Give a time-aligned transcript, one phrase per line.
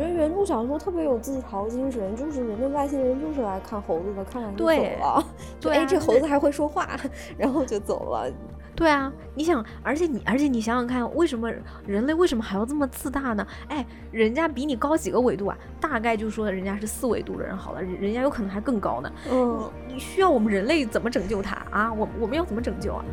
[0.00, 5.26] 我觉得原著小说特别有自嘲精神，就是人家外星人就是来看猴子的，看完就走了。
[5.60, 6.88] 对，哎，这猴子还会说话，
[7.36, 8.32] 然后就走了。
[8.74, 11.52] 对啊，你想，而且你，而且你想想看，为什么
[11.86, 13.46] 人类为什么还要这么自大呢？
[13.68, 15.58] 哎，人家比你高几个纬度啊？
[15.78, 19.12] 大概就说人家是四纬度的人好了，人家有可能还更高呢。
[19.30, 21.92] 嗯，你需要我们人类怎么拯救他啊？
[21.92, 23.04] 我我们要怎么拯救啊？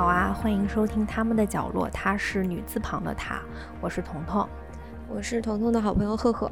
[0.00, 1.86] 好啊，欢迎收听他们的角落。
[1.90, 3.38] 她是女字旁的她，
[3.82, 4.48] 我是彤彤，
[5.06, 6.50] 我是彤彤的好朋友赫赫。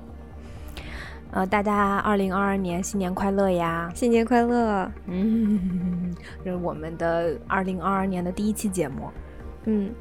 [1.30, 3.90] 呃，大家二零二二年新年快乐呀！
[3.95, 4.93] 新年快乐！
[5.07, 9.09] 嗯，这是我们的二零二二年的第一期节目。
[9.65, 9.95] 嗯，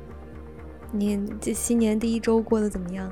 [0.92, 3.10] 你这新年第一周过得怎么样？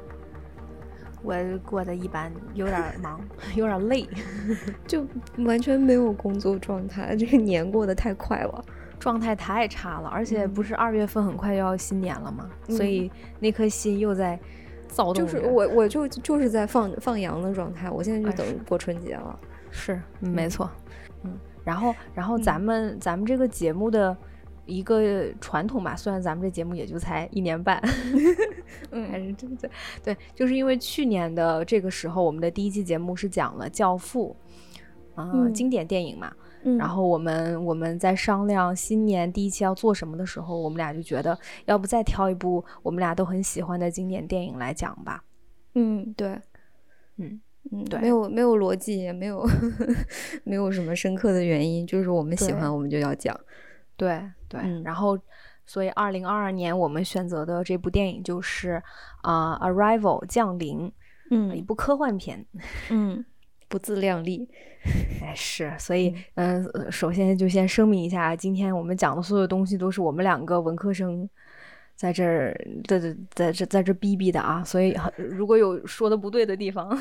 [1.24, 1.34] 我
[1.64, 3.22] 过得一般，有点忙，
[3.56, 4.06] 有点累，
[4.86, 5.08] 就
[5.46, 7.16] 完全没有工作状态。
[7.16, 8.66] 这个年过得太快了。
[9.00, 12.50] 状态太差了，而且不是二月份很快要新年了嘛？
[12.68, 14.40] 所以那颗心又在
[14.88, 15.26] 躁动。
[15.26, 17.90] 就是我，我就就是在放放羊的状态。
[17.90, 19.40] 我现在就等过春节了。
[19.70, 20.70] 是，没错。
[21.24, 24.16] 嗯，然后， 然后咱们咱们这个节目的
[24.66, 27.82] 一个传统吧，虽然咱们这节目也就才一年半，
[28.92, 29.70] 嗯，还是真的
[30.04, 34.36] 对，就是因为去年的这个时候，我们的第一期节目是讲了《教父》
[35.22, 36.34] 啊，经典电影嘛。
[36.78, 45.24] 然后我们我们在商量新年第一期要做什么的时候，我们俩就觉得，要不再挑一部我们俩都很喜欢的经典电影来讲吧。
[45.76, 46.40] 嗯，对，
[47.18, 47.40] 嗯
[47.72, 49.48] 嗯，对，没有没有逻辑，也没有
[50.44, 53.40] 没有什么深刻的原因，就是我们喜欢我们就要讲。
[53.96, 55.18] 对对，然后
[55.66, 58.82] 所以二零二二年我们选择的这部电影就是
[59.22, 60.92] 啊《Arrival》降临，
[61.30, 62.46] 嗯，一部科幻片，
[62.90, 63.24] 嗯。
[63.68, 64.48] 不自量力，
[65.22, 71.28] 哎，是，所以，嗯，首先就先声明一下，今天我们讲的所有东西都是我们两个文科生
[71.96, 72.56] 在这儿
[72.88, 76.98] 在这在这在这逼逼的啊，所以如果有说的不对的地方，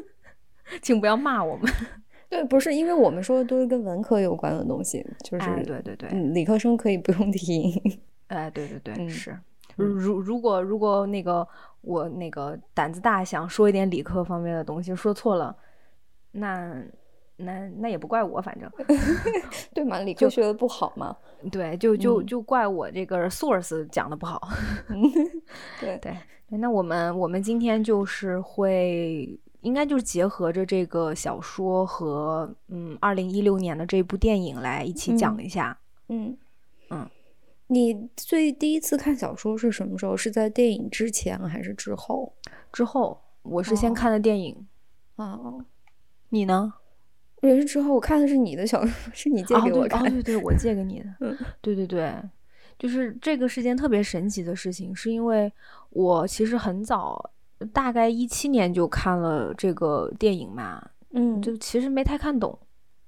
[0.82, 1.70] 请不要骂我们。
[2.30, 7.72] 对，不是，因为我们说的都是跟文科有关的东西，就是对对对，理科生可以不用听。
[8.26, 9.34] 哎，对对对，是，
[9.76, 11.48] 如如果如果那个
[11.80, 15.56] 我那个胆子大，想说一点理科方面的东西，说错了。
[16.32, 16.82] 那
[17.36, 18.70] 那那也不怪我，反正
[19.72, 21.16] 对嘛，理科学的不好嘛。
[21.52, 24.48] 对，就就就怪我这个 source 讲的不好。
[25.80, 26.16] 对对，
[26.48, 35.78] 那我们我们今天就是会，应该就是结合着这个小说和嗯，二零一六年的这部电影来一起讲一下。
[36.08, 36.36] 嗯
[36.90, 37.08] 嗯，
[37.68, 40.16] 你最第一次看小说是什么时候？
[40.16, 42.32] 是在电影之前还是之后？
[42.72, 44.66] 之后，我是先看的电影。
[45.14, 45.64] 哦。
[46.30, 46.74] 你呢？
[47.42, 50.02] 也是之后我看的是你的小说，是你借给我看。
[50.02, 51.06] 哦，对对，我借给你的。
[51.20, 52.12] 嗯，对对对，
[52.76, 55.52] 就是这个是件特别神奇的事情，是因为
[55.90, 57.30] 我其实很早，
[57.72, 60.84] 大概一七年就看了这个电影嘛。
[61.12, 62.58] 嗯，就其实没太看懂，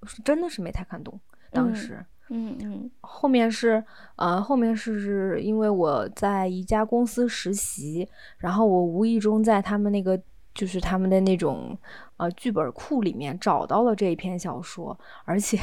[0.04, 1.18] 是真的是没太看懂。
[1.50, 1.98] 当时，
[2.28, 8.08] 嗯嗯，后面是呃，后面是因为我在一家公司实习，
[8.38, 10.22] 然后我无意中在他们那个。
[10.60, 11.74] 就是他们的那种
[12.18, 14.94] 呃剧本库里面找到了这一篇小说，
[15.24, 15.56] 而且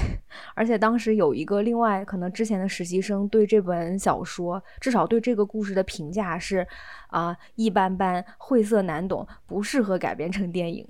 [0.55, 6.65] 而且当时有一个另外可能之前的实习生对这本小说至少对这个故事的评价是
[7.09, 10.83] 啊一般般，晦涩难懂，不适合改编成电影。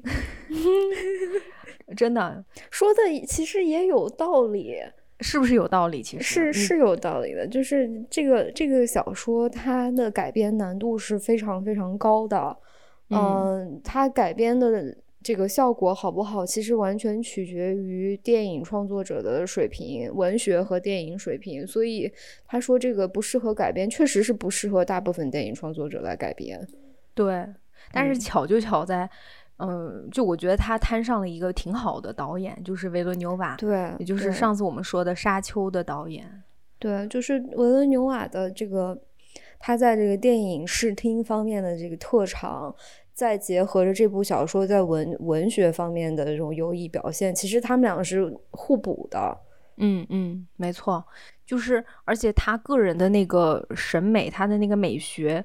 [1.98, 4.78] 真的说的其实也有道理，
[5.20, 6.02] 是不是有道理？
[6.02, 12.58] 其实是是有道理的，就是这个这个小说它的改编难度是非常非常高的。
[13.10, 21.66] 嗯，它改编的这个效果好不好，其实完全取决于电影创作者的水平，文学和电影水平。
[21.66, 22.12] 所以
[22.46, 26.66] 他说这个不适合改编，确实是不适合大部分电影创作者来改编。
[27.14, 27.46] 对，
[27.92, 29.10] 但是巧就巧在，
[29.58, 36.44] 嗯，就我觉得他摊上了一个挺好的导演，就是维伦纽瓦，对，也就是上次我们说的《沙丘》的导演。
[36.78, 38.98] 对，就是维伦纽瓦的这个。
[39.60, 42.74] 他在这个电影视听方面的这个特长，
[43.14, 49.38] 再结合着这部小说在文文学方面的这种优异表现，其实他们两个是互补的。
[49.78, 51.04] 嗯嗯，没错，
[51.46, 55.44] 就是而且他个人的那个审美，他的那个美学，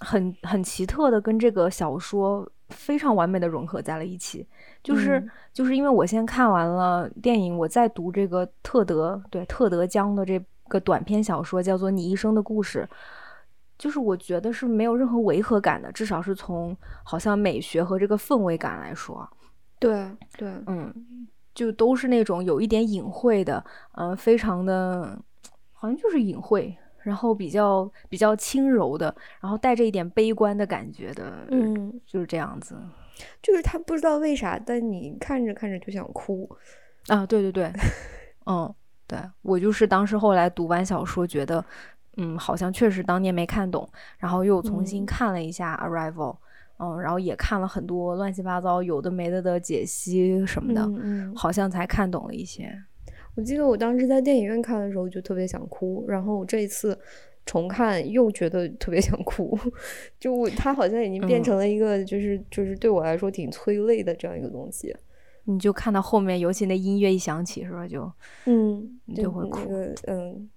[0.00, 4.46] 很很奇特的跟这个小说非常完美的融合在了一起。
[4.82, 10.40] 就是就是因为我先看完了电影，我在读这个特德对特德江的这。
[10.68, 12.88] 个短篇小说叫做《你一生的故事》，
[13.78, 19.28] 就是我觉得是没有任何违和感的，至少是从好像美学和这个氛围感来说。
[19.78, 25.18] 对对，嗯，就都是那种有一点隐晦的，嗯，非常的，
[25.72, 32.76] 好像就是隐晦，然后比较比较轻柔的，然后带着一点悲观的感觉的，嗯，就是这样子。
[33.42, 36.48] 就是他不知道为啥，但你看着看着就想哭
[37.06, 37.24] 啊！
[37.24, 37.72] 对对对，
[38.44, 38.74] 嗯，
[39.06, 41.64] 对我就是当时后来读完小说，觉得
[42.16, 43.88] 嗯，好像确实当年没看懂，
[44.18, 46.32] 然后又重新看了一下《Arrival》，
[46.78, 52.72] 嗯，然后也看了很多乱七八糟有的没的的解析什么的，嗯，好像才看懂了一些。
[53.34, 56.98] 我记得我当时在电影院看的时候就特别想哭，然后这一次。
[57.48, 59.56] 重看又觉得特别想哭，
[60.18, 64.92] 就它好像已经变成了一个，就是就是对我来说挺催泪的这样一个东西。
[65.46, 67.88] 你就看到后面，尤其那音乐一响起，是吧？
[67.88, 68.12] 就
[68.44, 69.60] 嗯，你就会哭。
[70.06, 70.48] 嗯，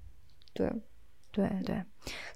[0.54, 0.70] 对，
[1.32, 1.82] 对对。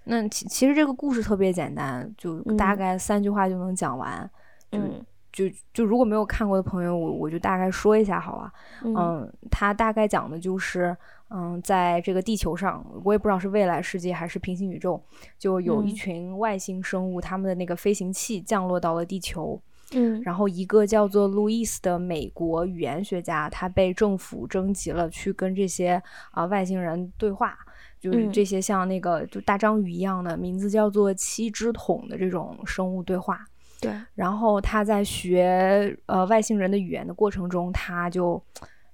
[0.06, 4.30] 那其其实这个故事特别简单，就大概三句话就能讲完。
[4.72, 8.54] 嗯，就就如果没有看过的朋友，我我就大概说一下好了。
[8.84, 10.96] 嗯，他大概讲的就是。
[11.36, 15.02] 嗯，在这个地球上，我也不知道是未来世界还是平行宇宙，
[15.40, 19.60] 就有一群外星生物，他们的那个飞行器降落到了地球。
[19.96, 26.02] 嗯，然后一个叫做路易斯的美国语言学家，他被政府征集了去跟这些
[26.32, 27.58] 啊外星人对话，
[28.00, 33.46] 就是这些像那个就大章鱼一样的，名字叫做七只桶的这种生物对话。
[33.82, 38.44] 对，然后他在学呃外星人的语言的过程中，他就。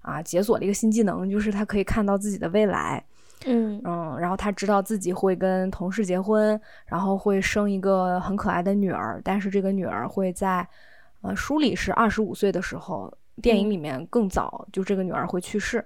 [0.01, 3.03] 啊，解锁了一个新技能，就是他可以看到自己的未来。
[3.45, 10.67] 嗯嗯，然后他知道自己会跟同事结婚，然后会生一个很可爱的女儿，但是这个女儿会在
[11.21, 13.11] 呃书里是二十五岁的时候，
[13.41, 15.85] 电影里面更早，就这个女儿会去世。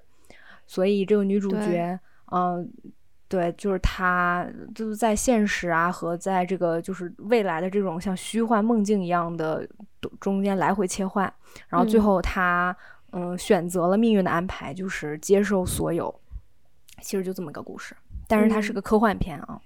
[0.65, 1.99] 所以这个女主角，
[2.31, 2.71] 嗯，
[3.27, 9.67] 对，就是她就是在现实啊和在这个就是未来的这种像虚幻梦境一样的
[10.19, 11.31] 中间来回切换，
[11.67, 12.75] 然后最后她。
[13.15, 16.11] 嗯，选择了命运的安排，就是接受所有。
[17.03, 17.95] 其实就这么个故事，
[18.27, 19.61] 但是它是个科幻片啊。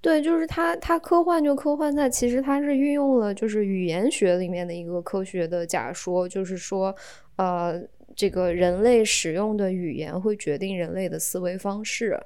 [0.00, 6.94] 对，就是它，它科幻就科幻在，其实它是运用了就是语言学里面的一个科学的假说，就是说，
[7.36, 7.82] 呃，
[8.14, 12.18] 这个人类使用的语言会决定人类的思维方式。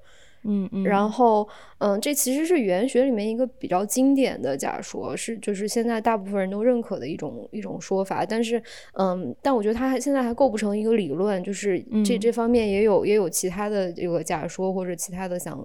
[0.45, 1.49] 嗯嗯，然后
[1.79, 8.27] 嗯，这其实是语言学里面一个比较经典的假说，是就是现在大部分人都认可的一种一种说法。
[8.27, 8.61] 但是
[8.95, 15.57] 嗯，但我觉得它还现在还构不成一个理论，就是这这方面也有也有其他的这个假说或者其他的想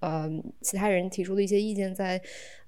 [0.00, 0.30] 呃
[0.60, 2.20] 其他人提出的一些意见在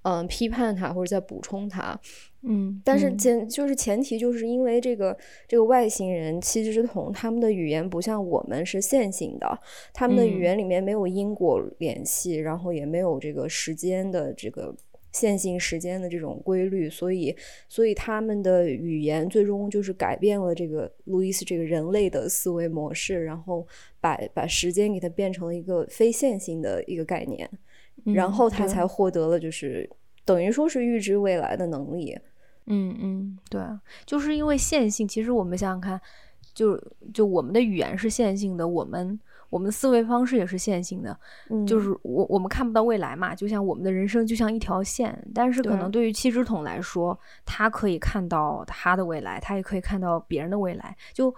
[0.03, 1.99] 嗯批判他或者在补充他。
[2.43, 5.15] 嗯，但是前就是前提，就是因为这个
[5.47, 9.61] 这个外星人七之瞳，他们的语言不像我们是线性的，
[9.93, 14.75] 他们的语言里面没有因果联系，然后也没有这个时间的这个
[15.13, 17.35] 线性时间的这种规律，所以
[17.69, 23.67] 所以他们的语言最终就是改变了这个路易斯这个人类的思维模式，然后
[24.01, 27.51] 把把时间给它变成了一个非线性的一个概念，
[28.05, 29.89] 然后他才获得了就是
[30.25, 32.17] 等于说是预知未来的能力。
[32.67, 33.61] 嗯嗯，对，
[34.07, 35.09] 就是因为线性。
[35.09, 36.01] 其实我们想想看，
[36.55, 36.81] 就
[37.13, 39.19] 就我们的语言是线性的，我们
[39.51, 41.19] 我们的思维方式也是线性的。
[41.51, 45.23] 嗯，就是我我们看不到未来嘛，就像我们的人生就像一条线。
[45.35, 50.97] 但是可能对于七只桶来说，他可以看到他的未来，他也可以看到别人的未来。
[51.13, 51.35] 就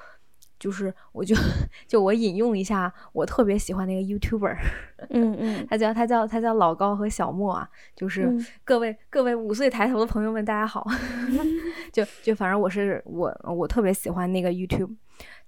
[0.63, 1.35] 就是我就
[1.89, 4.57] 就我引用一下我特别喜欢那个 YouTuber，
[5.11, 10.87] 嗯嗯， 他叫他叫他叫老高和小莫啊，就是各位各位五岁抬头的朋友们，大家好，
[11.93, 14.95] 就就反正我是我我特别喜欢那个 YouTube，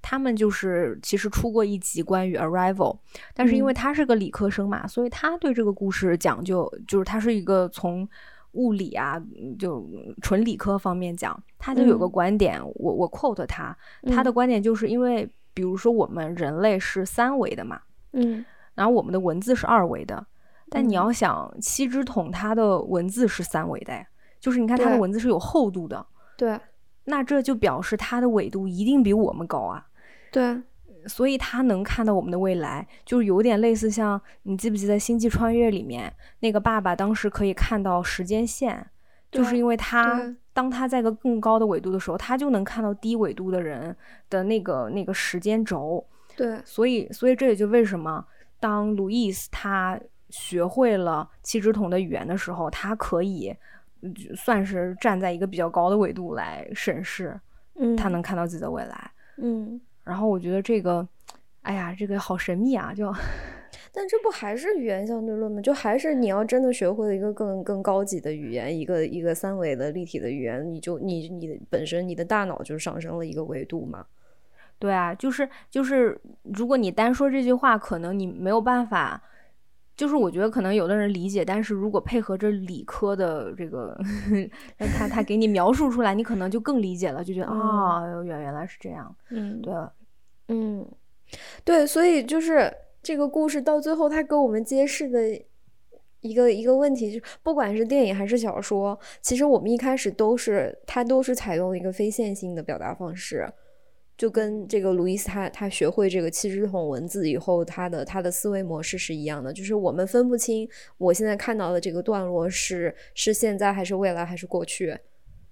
[0.03, 2.99] 他们就是其实出过一集关于 Arrival，
[3.35, 8.09] 但是因为他是个理科生嘛，所以他对这个故事讲究就是他是一个从。
[8.55, 9.23] 物理啊，
[9.59, 9.87] 就
[10.23, 17.81] 纯理科方面讲，他就有个观点，我我 quote 他，他的观点就是因为，比如说我们人类是三维的嘛，
[18.13, 18.45] 嗯，
[18.75, 20.27] 然后我们的文字是二维的，
[20.71, 23.95] 但你要想七只桶，它的文字是三维的，
[24.41, 26.05] 就是你看它的文字是有厚度的，
[26.37, 26.59] 对，
[27.05, 29.87] 那这就表示它的纬度一定比我们高啊，
[30.33, 30.63] 对。
[31.07, 38.87] 所以他能看到我们的未来，就是有点类似像你记不记得《星际穿越》里面那个爸爸当时可以看到时间线，
[39.31, 43.95] 就是因为他当他在个更高的纬度的时候，他就能看到低纬度的人
[44.31, 46.05] 的那个那个时间轴。
[46.37, 48.25] 对，所以所以这也就为什么
[48.59, 49.99] 当路易斯他
[50.31, 53.55] 学会了七只桶的语言的时候，他可以
[54.35, 57.39] 算是站在一个比较高的纬度来审视，
[57.97, 59.11] 他能看到自己的未来。
[59.37, 59.81] 嗯。
[60.05, 61.07] 然后我觉得这个，
[61.63, 62.93] 哎呀，这个好神秘啊！
[62.95, 63.13] 就，
[63.93, 65.61] 但这不还是语言相对论吗？
[65.61, 74.07] 就还是你要真的学会了一个更更高级的语言，一个一个三维的立体的语言，你就你你本身你的大脑就上升了一个维度嘛？
[74.79, 79.23] 对啊，就是就是，如果你单说这句话，可能你没有办法。
[79.97, 83.97] 就是我觉得可能有的人理解，但是如果配合着理科的这个，
[84.97, 89.15] 他他给你描述出来，你可能就更理解了，就觉得啊，原原来是这样。
[89.31, 89.73] 嗯，对，
[90.49, 90.87] 嗯，
[91.65, 92.73] 对，所以就是
[93.03, 95.21] 这个故事到最后，他给我们揭示的
[96.21, 103.49] 一个一个问题，就不管是电影还是小说，其实我们一开始都是它都是采用一个非线性的表达方式。
[104.17, 110.69] 就跟这个路易斯他他学会这个七支筒文字以后，他的他的思维模式是一样的，就是我们分不清
[110.99, 114.97] 我现在看到的这个段落是是现在还是未来还是过去，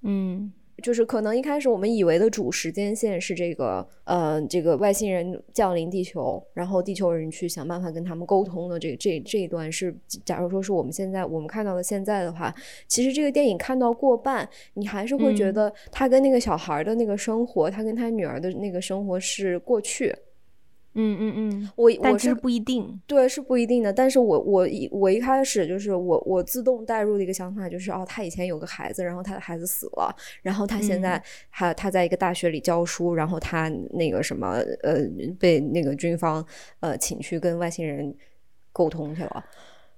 [0.03, 0.53] 嗯。
[0.83, 12.53] 就是可能一开始我们以为的主时间线是这个，呃，这个外星人降临地球，然后地球人去想办法跟他们沟通的这这这一段是，假如说是我们现在我们看到的现在的话，
[12.89, 20.15] 其实这个电影看到过半，你还是会觉得他跟那个小孩的那个生活，他跟他女儿的那个生活是过去。
[20.95, 23.93] 嗯嗯嗯，我我是不一定，对，是不一定的。
[23.93, 34.99] 但是我我一我一开始就是我我自动带入的一个想法就是，哦，他以前有个孩子，然后他的孩子死了，然后他现在还他在一个大学里教书，然后他那个什么呃
[35.39, 36.45] 被那个军方
[36.81, 38.15] 呃请去跟外星人
[38.73, 39.45] 沟通去了。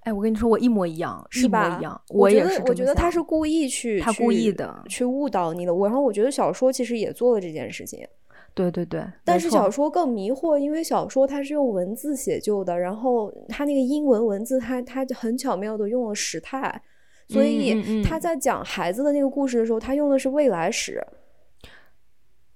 [0.01, 1.77] 哎，我跟你说，我一模一样，是吧？
[1.79, 2.61] 一样，我也是。
[2.67, 5.73] 我觉得他是故意去，他故意的去误导你的。
[5.73, 8.07] 我然后我觉得小说其实也做了这件事情。
[8.55, 16.81] 对对对，但是小说更迷惑，因为小说它是用文字写就的，然后它那个英文文字，它它很巧妙的用了时态，
[17.27, 21.05] 所以他在讲孩子的那个故事的时候，他用的是未来时。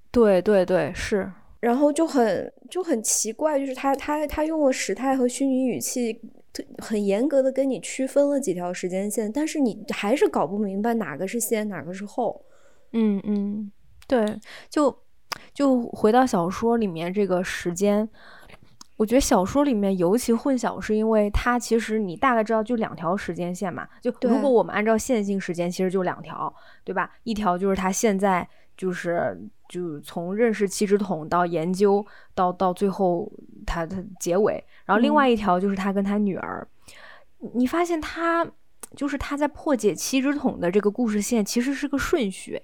[0.09, 1.29] 对对对，是，
[1.59, 6.17] 然后就很就很奇怪，就是他他他用了时态和虚拟语气，
[6.77, 12.41] 很严格的跟你区分了几条时间线，但是你还是搞不明白哪个是先，哪个是后。
[12.93, 13.69] 嗯嗯，
[14.07, 14.39] 对，
[14.69, 14.95] 就。
[15.59, 18.07] 就回到小说里面这个时间，
[18.95, 23.85] 我觉得小说里面尤其混淆，是因为它其实你大概知道就两条时间线嘛。
[23.99, 27.11] 就如果我们按照线性时间，其实就两条，对吧？
[27.23, 28.47] 一条就是他现在
[28.77, 29.37] 就是
[29.67, 33.29] 就从认识七只桶到研究到到最后
[33.67, 36.65] 他的结尾，然后另外一条就是他跟他女儿。
[37.53, 38.47] 你发现他
[38.95, 42.61] 就是他在破解七只桶的这个故事线，其实是个顺序。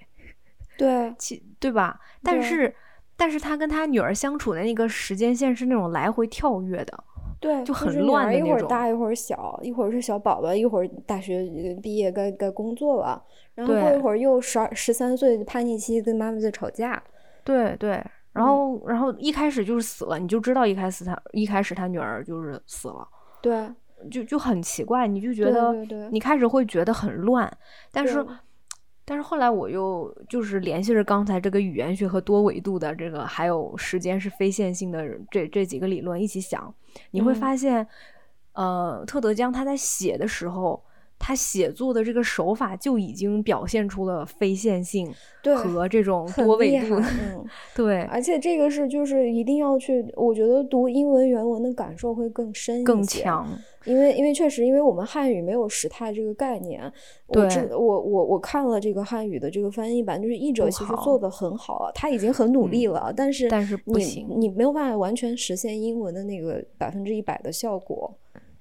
[0.77, 1.99] 对，其对吧？
[2.21, 2.73] 但是，
[3.17, 7.03] 但是他跟他女儿相处的那个时间线是那种来回跳跃的，
[7.39, 8.47] 对，就很乱的那种。
[8.47, 11.47] 一会儿大，一会儿小，一会儿是小宝宝，一会儿大学
[11.81, 17.01] 毕业该该工作了，然后过一会儿又十二十三岁叛逆期跟妈妈在吵架，
[17.43, 18.03] 对对，
[18.33, 23.07] 然后然后一开始就是死了，你就知道一开始他一开始他女儿就是死了，
[23.41, 23.69] 对，
[24.11, 25.73] 就就很奇怪，你就觉得
[26.11, 27.51] 你开始会觉得很乱，
[27.91, 28.25] 但是。
[29.05, 36.73] 但是后来我又就是联系着刚才这个语言学和多维度的这个，还有时间是非线性的这这几个理论一起想，
[37.11, 37.87] 你会发现，
[38.53, 40.83] 呃，特德·江他在写的时候。
[41.17, 45.11] 他写作的这个手法就已经表现出了非线性
[45.43, 47.45] 和这种多维度，嗯，
[47.75, 53.47] 对，而且这个是就是一定要去，我觉得读英文原文的感受会更深更强，
[53.85, 56.91] 因为因为确实，因为我们汉语没有时态这个概念，
[57.31, 68.15] 对，我我我看了这个汉语的这个翻译版，就是译者其实做的很好了，他已经很努力了，但是但是不行，你没有办法完全实现英文的那个百分之一百的效果。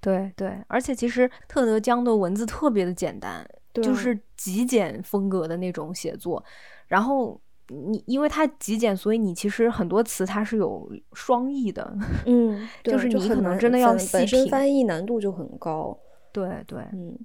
[0.05, 3.43] 对对，而且其实特德·江的文字特别的简单，
[3.73, 6.45] 就是极简风格的那种写作。
[6.89, 11.97] 然后你因为它极简，所以你其实很多词它是有双义的。
[12.27, 15.99] 嗯，就是你可能真的要细品，翻译难度就很高。
[16.31, 17.19] 对对，嗯，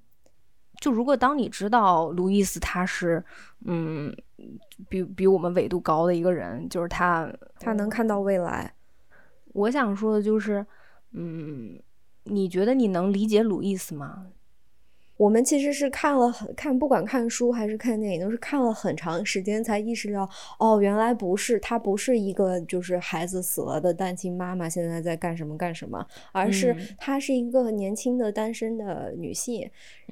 [0.79, 3.21] 就如果当你知道路易斯他是
[3.65, 4.15] 嗯
[4.88, 8.74] 比比我们纬度高的一个人，就是他他能看到未来。
[9.51, 10.65] 我想说的就是
[11.12, 11.77] 嗯。
[12.24, 14.28] 你觉得你能理解鲁伊斯吗？
[15.18, 29.70] 我们其实是看了很看，不管看书还是看电影，都是看了很长时间才意识到，哦，原来不是，她不是一个就是孩子死了的单亲妈妈，现在在干什么干什么，而是她是一个年轻的单身的女性，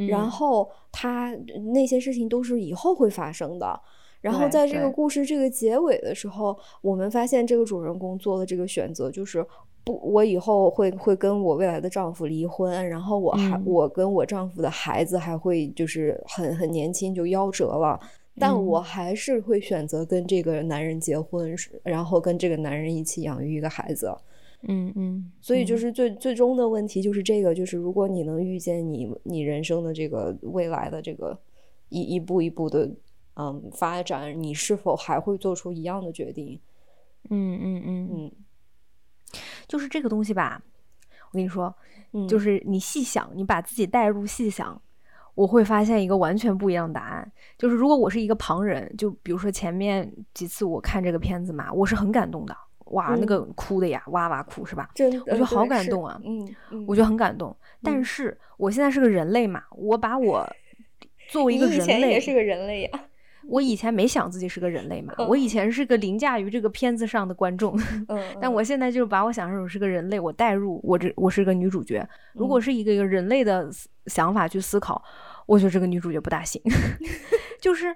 [0.09, 1.33] 然后她
[1.73, 3.79] 那些事情都是以后会发生的。
[4.19, 9.47] 然后在这个故事这个结尾的时候，我们发现这个主人公做的这个选择就是。
[9.87, 17.99] 不，我以后会会跟我未来的丈夫离婚，然后我还我跟我丈夫的孩子还会就是很很年轻就夭折了，
[18.37, 24.13] 但我还是会选择跟这个男人结婚，然后跟这个男人一起养育一个孩子。
[24.63, 31.37] 嗯嗯，所以就是最最终的问题就是这个，就是如果你能预见你你人生的这个未来的这个
[31.89, 32.89] 一一步一步的
[33.35, 36.59] 嗯发展，你是否还会做出一样的决定？
[37.29, 38.09] 嗯嗯嗯。
[38.11, 38.31] 嗯，
[39.67, 40.61] 就是这个东西吧，
[41.31, 41.73] 我跟你说，
[42.13, 44.81] 嗯就是你细想，你把自己带入细想，
[45.35, 47.31] 我会发现一个完全不一样的答案。
[47.57, 52.55] 就是如果我是一个旁人，就比如说前面几次我看这个片子嘛，我是很感动的，
[52.85, 54.89] 哇，那嗯个哭的呀，哇哇哭是吧？
[54.95, 57.55] 真的我觉得好感动啊嗯嗯，我觉得很感动。
[57.83, 60.47] 但嗯是我现在是个人类嘛，我把我
[61.29, 62.89] 作为一个人类，前也是个人类呀，
[63.49, 67.79] 我以前没想自己是个人类嘛，嗯我以前是个凌驾于这个片子上的观众。
[68.09, 72.07] 嗯， 但我现在就是把我想成我是个人类，我代入我这我是个女主角。
[72.33, 73.69] 如果嗯是一个一个人类的
[74.07, 75.01] 想法去思考，
[75.45, 76.61] 我觉得这个女主角不大行。
[77.61, 77.95] 就是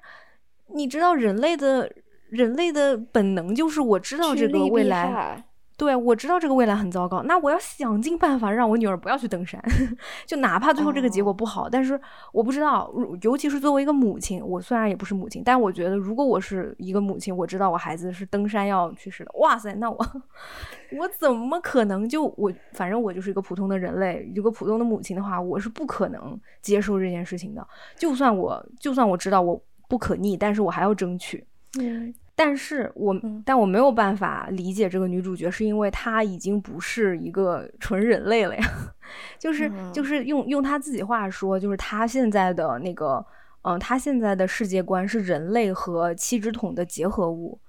[0.74, 1.92] 你知道人类的
[2.30, 5.44] 人类的本能就是我知道这个未来，害
[5.82, 9.60] 对我知道这个未来很糟糕，那我要想尽办法让我女儿不要去登山，
[10.28, 12.00] 就哪怕最后这个结果哦不好，但是
[12.32, 19.98] 我不知道，尤其是作为一个母亲，我虽然也不是母亲，但我觉得如果我是一个母亲，我知道我孩子是登山要去世的，哇塞，那我
[21.00, 27.68] 我怎么可能就我反正我就是一个普通的人类，一个普通的母亲的话，我是不可能接受这件事情的。
[27.96, 31.44] 就算我就算我知道我不可逆，但是我还要争取。
[31.80, 33.44] 嗯但是我，嗯。
[33.46, 38.64] 但我没有办法理解这个女主角，是因为她已经不是一个纯人类了呀，
[39.38, 39.94] 就是、嗯。
[39.94, 43.24] 就是用用她自己话说，就是她现在的那个，
[43.62, 47.60] 嗯、她现在的世界观是人类和七只桶的结合物，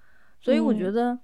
[0.41, 0.95] 所以我觉嗯。
[0.95, 1.19] 得，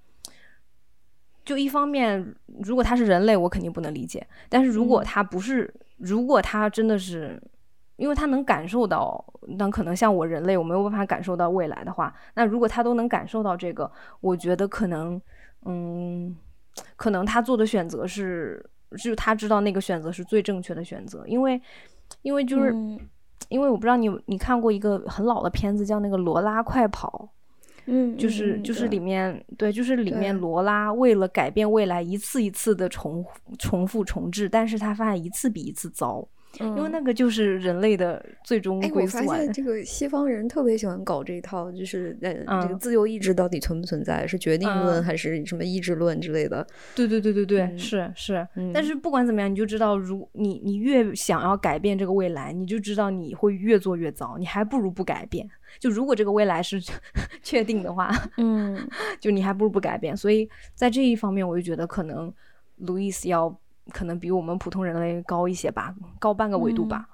[1.43, 5.05] 就一方面，如果她是人类，我肯定不能理解，但是如果嗯。
[5.05, 7.41] 她不是，如果她真的是。
[7.99, 9.23] 因为他能感受到，
[9.57, 13.91] 那可能像我人类，我没有办法感受到未来的话，那如果他都能感受到这个，
[14.21, 15.21] 我觉得可能，
[15.65, 16.35] 嗯，
[16.95, 21.61] 可能他做的选择是，就是她知道那个选择是最正确的选择，因为，
[22.21, 22.99] 因为就是，嗯。
[23.47, 27.27] 因为我不知道你你看过一个很老的片子叫那个《罗拉快跑》，
[27.85, 33.25] 嗯，就是嗯就是里对面对，就是里面罗拉为了改变未来，一次一次的重
[33.57, 36.27] 重复重置，但是他发现一次比一次糟，
[36.59, 39.23] 因为嗯那个就是人类的最终哎，我归宿啊。
[39.23, 42.33] 发 现这个西方人特别喜欢搞这一套，就是呃，
[42.63, 46.65] 这个嗯自由意志到底存不存在，是决定论嗯还是什么意志论之类的？
[46.95, 48.47] 对对对对对，嗯是是。
[48.55, 55.47] 嗯但是不管怎么样，你就知道，如你你越想要改变这个未来，你就知道你会越做越糟，你还不如不改变。
[55.79, 56.81] 就如果这个未来是
[57.43, 58.75] 确定的话，嗯
[59.21, 60.17] 就你还不如不改变。
[60.17, 62.33] 所以在这一方面，我就觉得可能
[62.77, 63.55] 路易斯要
[63.89, 67.07] 可能比我们普通人类高一些吧，高半个维度吧。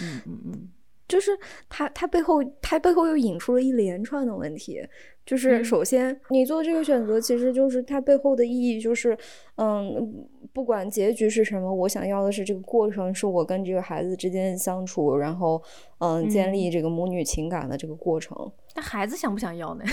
[0.00, 0.68] 嗯嗯嗯，
[1.08, 1.30] 就是
[1.68, 4.80] 它它背后它背后又引出了一连串的问题，
[5.26, 9.18] 就是嗯首先你做这个选择，其实就是它背后的意义就是，
[9.56, 15.60] 嗯，不管结局是什么，我想要的是这个过程，是我跟这个孩子之间相处，然后
[15.98, 18.36] 嗯，建立这个母女情感的这个过程。
[18.76, 19.84] 那孩子想不想要呢？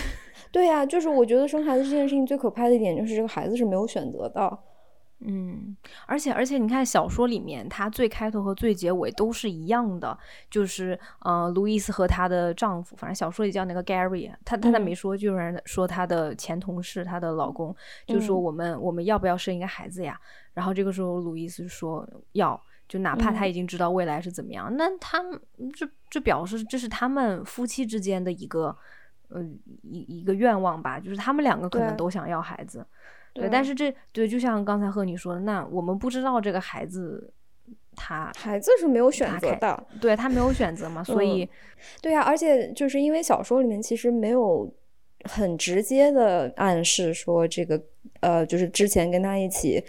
[0.52, 4.60] 对呀、就是我觉得生孩子这件事情最可怕的一点就是这个孩子是没有选择的。
[5.22, 10.18] 嗯，而且而且，你看小说里面，它最开头和最结尾都是一样的，
[10.50, 14.82] 就是呃，路易斯和她的丈夫，反正小说里叫那个 Gary，他他他嗯。
[14.82, 17.76] 没说，就有人说他的前同事，她的老公，
[18.08, 18.44] 就说嗯。
[18.44, 20.20] 我们、我们要不要生一个孩子呀？
[20.54, 23.50] 然后这个时候路易斯说要，就哪怕他嗯。
[23.50, 25.40] 已经知道未来是怎么样，那他们
[25.74, 28.76] 这这表示这是他们夫妻之间的一个。
[29.32, 29.44] 呃，
[29.84, 32.84] 一一个愿望吧，就是他们两个可能都想要孩子，
[33.34, 33.50] 对，对。
[33.50, 37.32] 但是这对，就像刚才和你说的，那我们不知道这个孩子
[37.96, 41.48] 他孩子是没有选择的，对他没有选择嘛， 所以、
[42.02, 44.72] 对呀、而且就是因为小说里面其实没有
[45.26, 47.82] 很直接的暗示说这个
[48.22, 49.84] 呃，就是之前跟他一起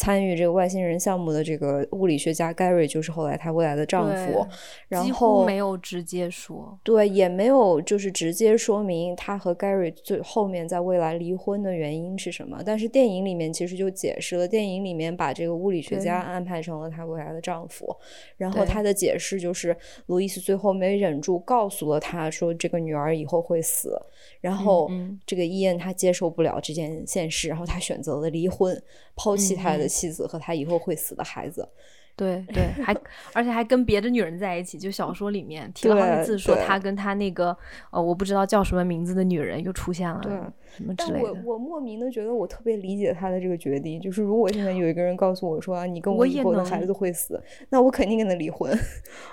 [0.00, 4.46] 参与这个外星人项目的这个物理学家 Gary 就是后来她未来的丈夫，
[4.88, 12.62] 然后没有直接说，对，也没有就是直接说明他和 Gary 最后面在未来离婚的原因是什么。
[12.64, 17.94] 但是电影里面其实就解释了，电影里面把这个物理学家安排成了他未来的丈夫，
[18.38, 24.00] 然后对他的解释就是路易斯最后没忍住告诉了他说这个女儿以后会死，
[24.40, 28.80] 然后嗯这个伊恩他接受不了这件现实，然后他选择了离婚，
[29.14, 31.68] 抛弃他的妻子和他以后会死的孩子。
[32.16, 32.94] 对对，还
[33.32, 37.56] 而且还跟别的女人在一起，就小说里面提了好几次说他跟他那个
[37.90, 40.32] 呃我不知道叫什么名字的女人又出现了，对
[40.76, 41.42] 什么之但我类的。
[41.46, 48.70] 我莫名的觉得我特别理解他的这个决定，就是如果现在有一个人告诉我说、啊、你跟我也以后的孩子会死，那我肯定跟他离婚。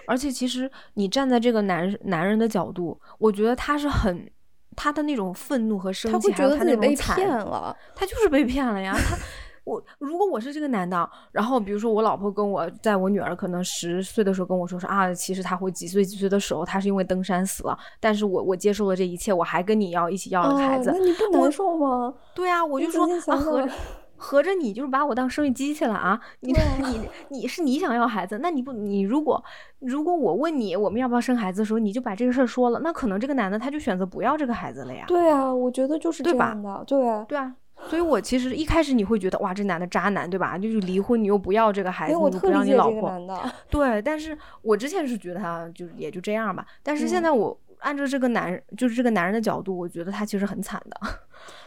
[0.05, 4.29] 而且其实你站在这个男男人的角度，我觉得他是很
[4.77, 9.17] 他的那种愤怒和生气，他会还有他觉得自己被那种惨骗了，他就是被骗了呀，他
[9.65, 22.13] 我如果我是这个男的，然后比如说我老婆跟我，在我女儿可能十岁的时候跟我说说啊，其实她会几岁几岁的时候，她是因为登山死了，但是我我接受了这一切，我还跟你要一起要了孩子，那你不难受吗？
[22.33, 23.69] 对啊，我就说啊，合着
[24.17, 26.19] 合着你就是把我当生育机器了啊？
[26.41, 29.43] 你你你是你想要孩子，那你不你如果
[29.79, 35.05] 如果我问你我们要不要生孩子的时候，你就把这个事儿说了，那可能这个男的他就选择不要这个孩子了呀？
[35.07, 37.55] 对啊，我觉得就是这样的，对啊，对啊。
[37.89, 40.57] 所以，我其实一开始你会觉得，哇，这男的渣男，对吧？
[40.57, 43.13] 就是离婚，你又不要这个孩子，我不要你老婆。
[43.69, 46.65] 对，但是我之前是觉得他就也就这样吧。
[46.81, 50.99] 但是现在我按照这个男人，就是这个男人的角度，我觉得他其实很惨的。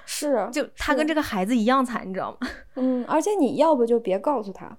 [0.05, 2.49] 是，就他跟这个孩子一样惨，你知道吗？
[2.77, 4.77] 嗯，而且你要不就别告诉他，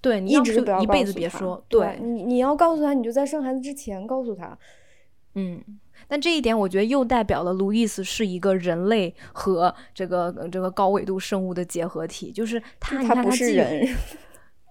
[0.00, 1.64] 对你一直不要一辈子别说。
[1.68, 4.56] 对你，你要告诉他，你就在生孩子之前告诉他。
[5.34, 5.62] 嗯。
[6.08, 13.86] 但这一点，我觉得又代表了路易斯是一个人类和这个这个高纬度生物的结合体，就是他，他不是人，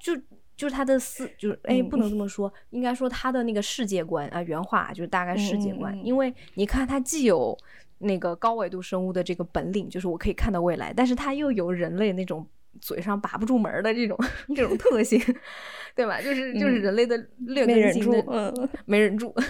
[0.03, 0.13] 就
[0.55, 7.57] 就是他的思，就是哎，不能这么说，应该说他的那个世界观啊，原话就是大概世界观，因为你看他既有
[8.03, 12.45] 那个高维度生物的这个本领，就是我可以看到未来，但是它又有人类那种
[12.81, 14.17] 嘴上把不住门的这种
[14.55, 15.19] 这种特性，
[15.95, 16.21] 对吧？
[16.21, 19.33] 就是就是人类的劣根性的，嗯， 没忍住。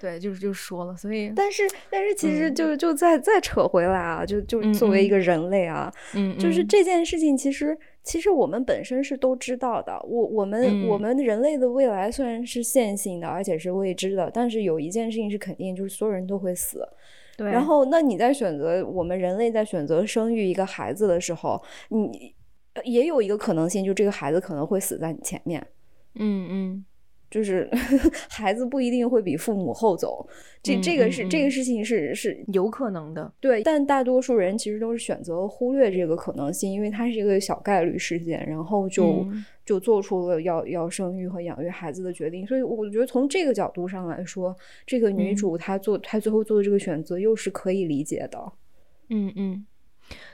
[0.00, 9.98] 对，就是就说了，所以，但是但是其实就就再再扯回来啊，就就作为一个人类啊，嗯，就是这件事情，其实其实我们本身是都知道的。
[10.06, 16.86] 我我们我们人类的未来虽然是线性的，而且是未知的，但是有一件事情是肯定，就是所有人都会死。
[17.36, 17.50] 对。
[17.50, 22.34] 然后，那你在选择我们人类在选择生育一个孩子的时候，你
[22.84, 25.66] 也有一个可能性，就这个孩子可能会死在你前面。
[26.14, 26.84] 嗯嗯。
[27.34, 27.68] 就是
[28.30, 30.24] 孩子不一定会比父母后走，
[30.62, 33.60] 这这个是这个事情是是有可能的，对。
[33.64, 39.26] 但大多数人其实都是选择忽略这个可能性，因为它是一个小概率事件，然后就
[39.64, 42.46] 就做出了要要生育和养育孩子的决定。
[42.46, 48.52] 所以我觉得从这个角度上来说，这个女主她做她最后做的这个选择又是可以理解的。
[49.08, 49.66] 嗯嗯，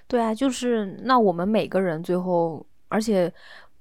[0.07, 3.33] 对啊，就是那我们每个人最后，而且。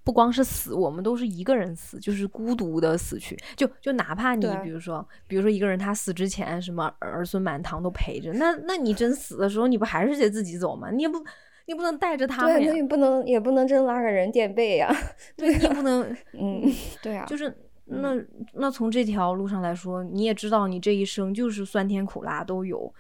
[0.10, 3.38] 不光是死，我们都是一个人死，就是孤独的死去。
[3.56, 10.90] 就就哪怕你比如说，比如说一个人他死之前什么儿孙满堂都陪着，那那你真死的时候，你不还是得自己走吗？
[10.90, 11.24] 你也不
[11.68, 14.92] 你不能带着他们呀，你不能也不能真拉个人垫背呀，
[15.38, 16.02] 对你不能，
[16.34, 16.64] 嗯，
[17.04, 18.20] 对啊，就是那
[18.54, 22.92] 那从这条路上来说，你也知道你这一生就是酸甜苦辣都有，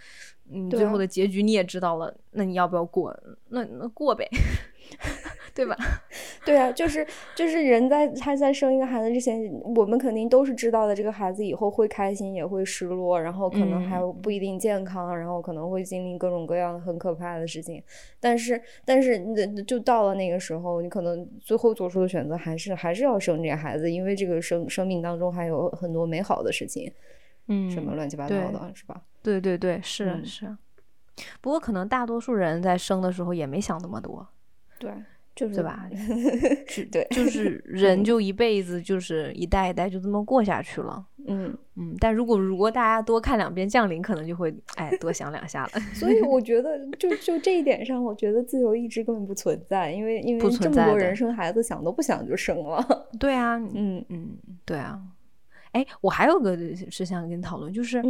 [0.51, 3.19] 嗯，最后的结局你也知道了，那你要不要过？
[3.47, 4.29] 那那过呗。
[5.59, 5.75] 对吧？
[6.45, 17.83] 对啊，就是就是人在他在生一个孩子之前，我们肯定都是知道的，这个孩子以后会开心也会失落，然后可能还不一定健康，然后可能会经历各种各样很可怕的事情。
[18.21, 19.21] 但是但是
[19.63, 26.89] 就到了那个时候，你可能最后做出的选择还是还是要生这个孩子，因为这个生生命当中还有很多美好的事情，
[27.47, 29.01] 嗯，什么乱七八糟的，是吧？
[29.21, 30.55] 对对对，是是。
[31.41, 34.25] 不过可能大多数人在生的时候也没想那么多。
[34.79, 34.89] 对，
[35.39, 35.87] 就是对吧？
[36.91, 41.05] 对，就是人就一辈子就是一代一代就这么过下去了。
[41.27, 45.69] 嗯嗯，但如果如果大家多看两遍《降临》，可能就会哎多想两下了。
[45.95, 52.85] 所以我觉得，就就这一点上，我觉得自由意志根本不存在，因为因为这么多人生孩子，想都不想就生了。
[53.17, 54.99] 对啊，嗯嗯，对啊。
[55.71, 56.57] 哎，我还有个
[56.91, 58.03] 事想跟你讨论，就是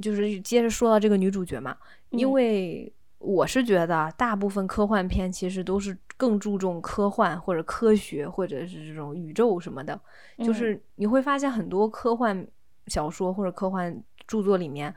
[0.00, 1.76] 就是接着说到这个女主角嘛，
[2.10, 2.92] 因为。
[3.18, 9.98] 我是觉得，大部分科幻片其实都是更注重科幻或者科学，或者是这种宇宙什么的。
[10.38, 12.46] 就是你会发现很多科幻
[12.86, 14.94] 小说或者科幻著作里面，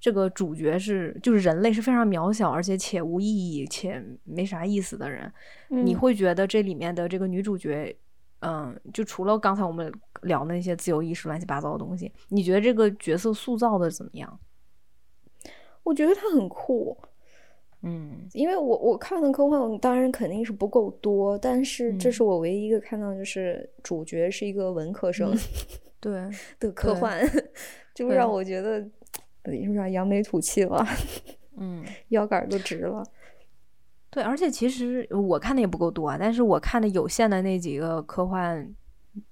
[0.00, 5.30] 这个主角是就是人类是非常渺小，而且且无意义且没啥意思的人。
[5.68, 7.94] 你会觉得这里面的这个女主角，
[8.40, 14.40] 嗯，就除了刚才我们聊那些自由意识乱七八糟的东西，你觉得这个角色塑造的怎么样？
[15.82, 16.96] 我觉得她很酷。
[17.82, 25.32] 嗯，因为我我看的科幻当然肯定是不够多，但是这是我唯一一个看到就是主角是一个文科生，
[26.00, 27.20] 对的科幻，
[27.94, 28.80] 就让我觉得
[29.44, 30.84] 有点扬眉吐气了，
[31.56, 33.04] 嗯，腰杆都直了。
[34.10, 38.74] 对，而且其实我看的也不够多啊，但是我看的有限的那几个科幻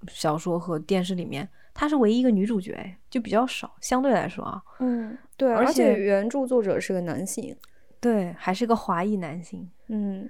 [0.06, 7.56] 小说和电视里面，她是唯一一个女主角，就比较少，相对来说啊，嗯，对，而且原著作者是个男性。
[8.06, 10.28] 对，还是个华裔男性，嗯，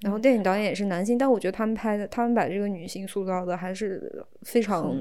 [0.00, 4.92] 然后电影导演也是男性，但我觉得他们拍的，他们把这个女性塑造的还是非常，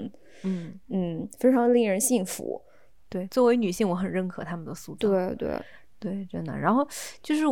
[0.44, 2.62] 嗯嗯，非常令人信服。
[3.10, 5.10] 对，作为女性，我很认可他们的塑造。
[5.10, 5.60] 对对
[5.98, 6.56] 对，真的。
[6.60, 6.88] 然后
[7.24, 7.44] 就是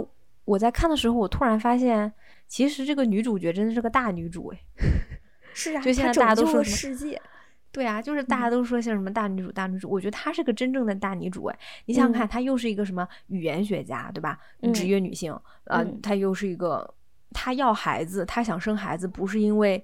[0.46, 2.14] 我在看的时候，我突然发现，
[2.48, 4.60] 其实这个女主角真的是个大女主哎。
[5.52, 7.20] 是啊，就现在大家都说世界。
[7.72, 11.60] 对啊，就是大家都说像什么大女主、大女主，我觉得她是个真正的大女主哎。
[11.86, 14.40] 你想想看，她又是一个什么语言学家，对吧？
[14.74, 15.32] 职业女性
[15.66, 16.94] 啊，她又是一个，
[17.32, 19.84] 她要孩子，她想生孩子，不是因为，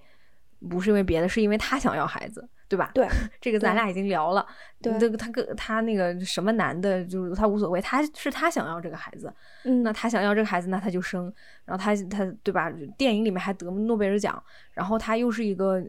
[0.69, 2.47] 不是因为别的，是因为她想要孩子。
[2.67, 2.89] 对吧？
[2.95, 3.07] 对，
[3.39, 4.43] 这个咱俩已经聊了。
[4.81, 9.31] 对，这个他个他那个什么男的，就是她无所谓，她是她想要这个孩子。
[9.65, 11.31] 嗯，那她想要这个孩子，那她就生。
[11.63, 12.71] 然后她她对吧？
[12.97, 14.43] 电影里面还得诺贝尔奖。
[14.73, 15.79] 然后她又是一个，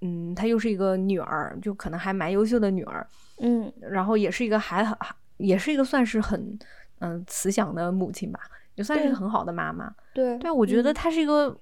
[0.00, 3.06] 嗯，她又是一个女儿，就可能还蛮优秀的女儿。
[3.38, 4.96] 嗯，然后也是一个还很
[5.38, 6.58] 也是一个算是很
[6.98, 8.40] 嗯慈祥的母亲吧，
[8.74, 9.94] 也算是一个很好的妈妈。
[10.12, 11.56] 对，对，我觉得她是一个，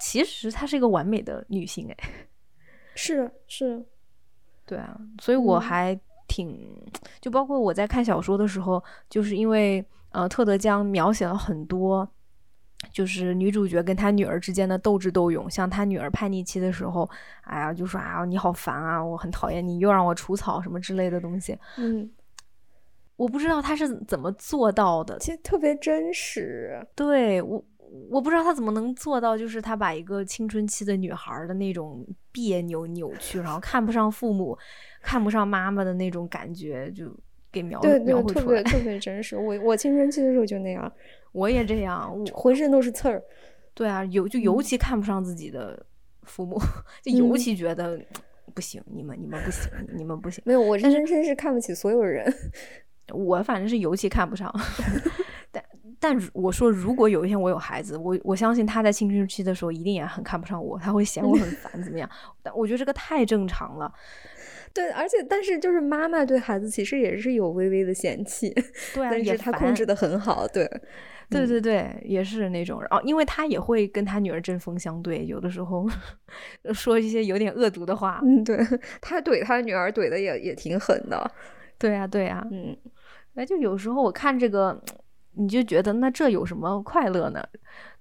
[0.00, 1.96] 其实她是一个完美的女性，哎。
[2.96, 3.82] 是是，
[4.66, 6.68] 对啊，所以我还挺，
[7.20, 12.06] 就包括我在看小说的时候，就是因为呃，特德江描写了很多，
[12.92, 17.08] 就是女主角跟她女儿之间的斗智斗勇，像她女儿叛逆期的时候，
[17.42, 21.58] 哎呀，就说啊，你好烦啊，我很讨厌你，又让我除草什么之类的东西。
[21.78, 22.10] 嗯，
[23.16, 26.86] 我不知道他是怎么做到的，其实特别真实。
[26.94, 27.64] 对我。
[28.08, 34.56] 我不知道他怎么能做到，就是他把一个青春期的女孩的那种别扭、扭曲，然后看不上父母、
[35.02, 37.12] 看不上妈妈的那种感觉，就
[37.52, 39.36] 给描描绘出来，特别特别真实。
[39.36, 40.92] 我我青春期的时候就那样，
[41.32, 43.22] 我也这样，我浑身都是刺儿。
[43.74, 45.84] 对啊，尤就尤其看不上自己的
[46.22, 46.60] 父母，
[47.02, 47.98] 就尤其觉得
[48.54, 50.42] 不行，你们你们不行，你们不行。
[50.44, 52.32] 没有，我真真是看不起所有人。
[53.12, 54.52] 我反正是尤其看不上。
[55.50, 55.64] 但
[55.98, 62.08] 但我说，如果有一天我有孩子，我我相信他在青春期的时候一定也很看不上我，他会嫌我很烦，怎么样？
[62.42, 63.92] 但我觉得这个太正常了。
[64.72, 68.50] 对，而且但是就是妈妈对孩子其实也是有微微的嫌弃，
[68.94, 70.64] 对，但是她控制的很好，对，
[71.28, 75.88] 对对对，也是那种然哦，因为她也会跟她女儿针锋相对，有的时候
[76.72, 78.20] 说一些有点恶毒的话。
[78.22, 78.58] 嗯，对
[79.00, 81.30] 她怼她女儿怼的也也挺狠的。
[81.78, 82.76] 对呀，对呀，嗯，
[83.34, 84.82] 哎，就有时候我看这个。
[85.34, 87.42] 你就觉得那这有什么快乐呢？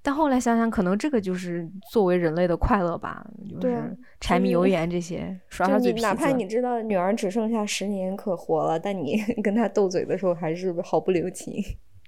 [0.02, 3.26] 但后来想想，可能这个就是作为人类的快乐吧，
[3.60, 6.06] 就是柴米油盐这些耍耍嘴皮子。
[6.06, 11.62] 哪怕你知道女儿只剩下十年可活了，但你 跟她斗嘴的时候还是毫不留情。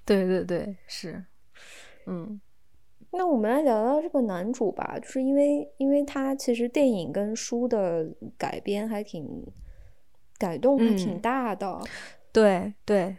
[0.06, 1.24] 对对对，是，
[2.08, 2.40] 嗯。
[3.14, 9.46] 那我们来聊聊这个男主吧，就是因为因为他其实电影跟书的改编还挺
[10.38, 11.78] 改动还挺大的。
[12.32, 13.18] 对对。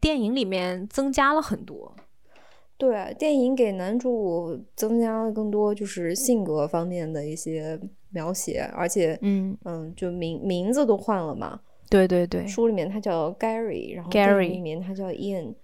[0.00, 1.94] 电影里面增加了很多，
[2.78, 7.78] 对，电影给男主增加了更多就是性格方面的一些
[8.10, 11.60] 描写，而且，嗯嗯，就名名字都换了嘛。
[11.90, 15.54] 对对对，书里面他叫 Gary，然后电影里面他叫 Ian。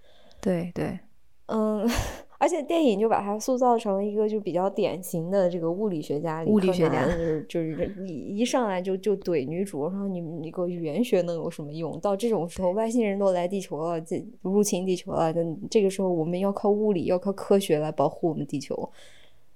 [0.41, 0.99] 对对，
[1.47, 1.89] 嗯。
[2.37, 11.99] 而且电影就把他塑造成一个就比较典型的这个物理学家，物理学家就是就是一一上来就就怼女主，说你你个语言学能有什么用？
[11.99, 15.33] 到这种时候，外星人都来地球了，这入侵地球了，
[15.69, 18.91] 这个时候我们要靠物理，要靠科学来保护我们地球。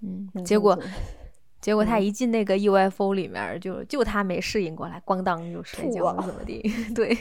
[0.01, 0.77] 嗯，结果
[1.59, 6.61] 结果他一进那个 UFO 里面，就就他没适应过来，咣当就摔跤了，怎么地？
[6.95, 7.17] 对。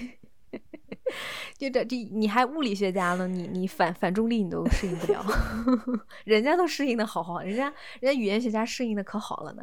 [1.59, 3.27] 就这这你还物理学家呢？
[3.27, 5.25] 你你反反重力你都适应不了，
[6.25, 7.65] 人家都适应的好好，人家
[8.01, 9.63] 人家语言学家适应的可好了呢。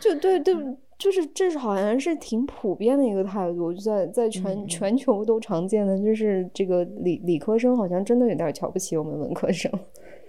[0.00, 0.52] 就对对，
[0.98, 9.70] 就是这是好像是挺普遍的一个态度，就在在全全球都常见的，就是这个理理科生好像真的有点瞧不起我们文科生。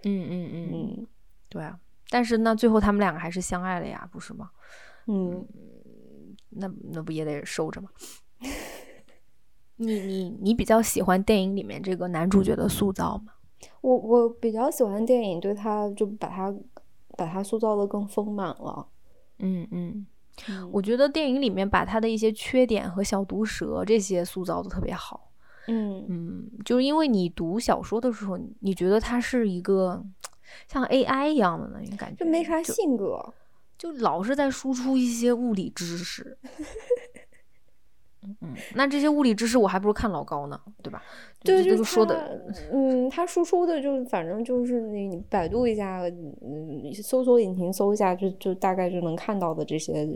[0.04, 1.08] 嗯嗯嗯嗯，
[1.50, 1.80] 对啊。
[2.10, 4.52] 但是那最后他们两个还是相爱了呀，不是吗？
[5.08, 5.44] 嗯，
[6.50, 7.90] 那那不也得受着吗？
[9.86, 13.34] 你你你比较喜欢电影里面这个男主角的塑造吗？
[13.82, 16.54] 我我比较喜欢电影，对他就把他
[17.18, 18.88] 把他塑造的更丰满了。
[19.40, 20.06] 嗯嗯，
[20.72, 25.32] 我觉得电影里面把他的一些缺点和小毒蛇这些塑造的特别好。
[25.68, 30.04] 嗯嗯，就是因为你读小说的时候，你觉得他是一个
[30.68, 33.34] 像 AI 一样的那种感觉，就没啥性格，
[33.78, 36.38] 就老是在输出一些物理知识。
[38.42, 41.02] 嗯，那这些物理知识我还不如看老高呢，对吧？
[41.44, 46.02] 对，就是说的，嗯，他输出的就反正就是你百度一下，
[46.42, 50.08] 嗯，搜索引擎搜一下，就就大概就能看到的这些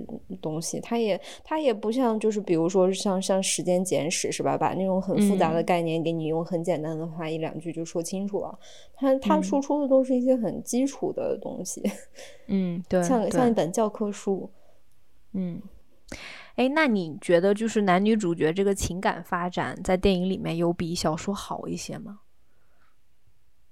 [0.41, 0.79] 东西。
[0.79, 4.57] 他也他也不像就是比如说像像时间简史是吧？
[4.57, 8.57] 把那种很复杂的概念给你用很简单的话一两句就说清楚了。
[8.95, 11.83] 他他输出的都是一些很基础的东西，
[12.47, 14.49] 嗯，对，像像一本教科书，
[15.33, 15.61] 嗯。
[16.57, 22.19] 哎，那你觉得就是男女主角这个情感发展在电影里面有比小说好一些吗？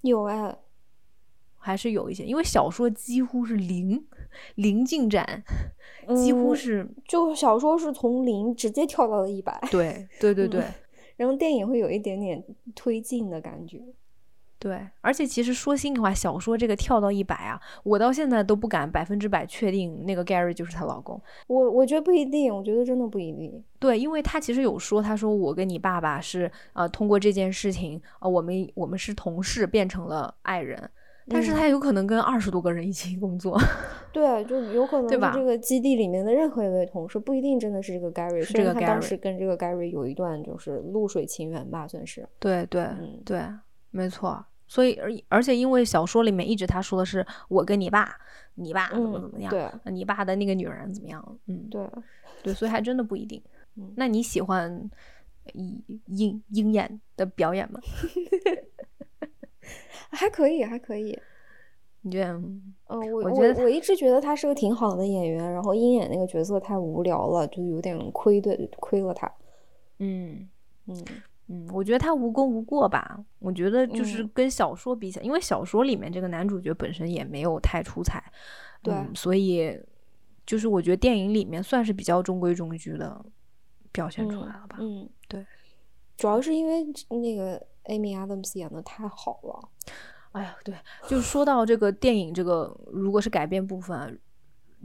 [0.01, 0.55] 有哎，
[1.57, 4.05] 还是有一些，因为小说几乎是零
[4.53, 5.43] 零进展，
[6.23, 10.63] 几乎嗯是、就小说是从零直接跳到了一百，对对 对对、
[11.17, 12.43] 然后电影会有一点点
[12.75, 13.81] 推进的感觉。
[14.57, 21.21] 对，而且其实说心里话，小说这个跳到一百啊，我到现在都不敢百分之百确定那个 Gary 就是她老公。
[21.47, 23.63] 我我觉得不一定，我觉得真的不一定。
[23.79, 30.89] 对，因为他其实有说，他说我跟你爸爸是呃通过这件事情，呃我们我们是同事变成了爱人，
[31.27, 33.59] 但是嗯他有可能跟二十多个人一起工作。
[34.11, 42.25] 对，就有可能对吧是这个基地里面的任何一位同事，不一定真的是这个 Gary，是这个 Gary 当时跟这个 Gary 有一段就是露水情缘吧，算是。
[42.39, 43.41] 对对、嗯对，
[43.95, 44.43] 没错。
[44.67, 48.17] 所以而而且因为小说里面一直他说的是我跟你爸，
[48.55, 51.87] 你爸怎么怎么样，嗯对呃你爸的那个女人怎么样，嗯，对，
[52.43, 53.41] 对，所以还真的不一定。
[53.75, 54.89] 嗯那你喜欢
[55.53, 57.79] 鹰鹰鹰眼的表演吗？
[60.11, 61.17] 还可以，还可以。
[62.01, 62.33] 你觉得？
[62.33, 69.31] 嗯，我我觉得我一直觉得他是个挺好的演员，然后鹰眼那个角色太无聊了，就有点亏对亏了他。
[69.99, 70.49] 嗯
[70.87, 71.21] 嗯嗯，
[71.71, 73.19] 我觉得他无功无过吧。
[73.39, 78.23] 我觉得就是嗯跟小说比起来，因为小说里面这个男主角本身也没有太出彩，
[78.81, 79.79] 对嗯所以
[80.45, 83.23] 就是我觉得电影里面算是比较中规中矩的
[83.91, 84.77] 表现出来了吧。
[84.79, 85.45] 嗯，对，
[86.17, 89.69] 主要是因为那个 Amy Adams 演的太好了。
[90.31, 90.75] 哎呀，对，
[91.07, 94.11] 就是说到这个电影，这个如果是改编部分啊，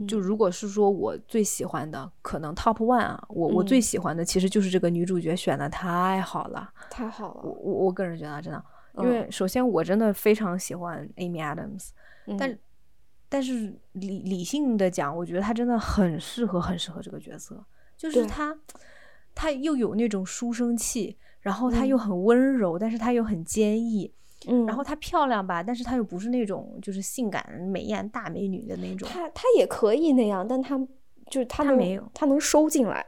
[0.07, 0.21] 就嗯。
[0.21, 3.81] 如果是说我最喜欢的，可能 Top One 啊，我我最嗯。
[3.81, 6.71] 喜欢的其实就是这个女主角选的太好了。
[6.89, 8.63] 太好了，我我我个人觉得真的，
[8.95, 9.09] 因嗯。
[9.09, 11.89] 为首先我真的非常喜欢 Amy Adams，
[12.37, 12.59] 但嗯。
[13.29, 17.63] 但是理理性的讲，我觉得她真的很适合很适合这个角色，
[17.95, 18.57] 就是她
[19.33, 21.99] 她又有那种书生气，然后她又嗯。
[21.99, 24.13] 很温柔，但是她又很坚毅，
[24.47, 30.77] 嗯，然后她漂亮吧，但是她又不是那种就是性感美艳大美女的那种，她她也可以那样，但她
[31.29, 33.05] 就是他能他没有她能收进来。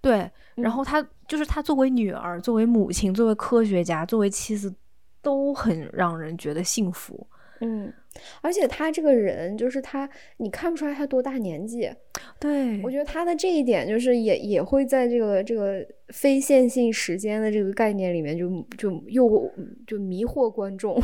[0.00, 4.74] 对，然嗯后她就是她作为女儿、作为母亲、作为科学家、作为妻子，
[5.22, 7.26] 都很让人觉得幸福。
[7.60, 7.92] 嗯，
[8.40, 11.90] 而且他这个人就是他，你看不出来他多大年纪。
[12.38, 19.50] 对，我觉得他的这一点就是也也会在这个这个非线性时间的这个概念里面就就又
[19.86, 21.00] 就迷惑观众。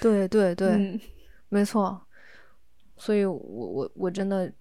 [0.00, 1.00] 对 对对，嗯
[1.48, 2.00] 没错。
[2.96, 4.52] 所以我我我真的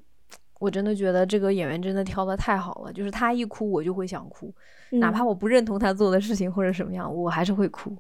[0.59, 4.53] 我真的觉得这个演员真的挑的太好了，就是他一哭我就会想哭，
[4.91, 7.93] 哪怕嗯我不认同他做的事情或者什么样，我还是会哭。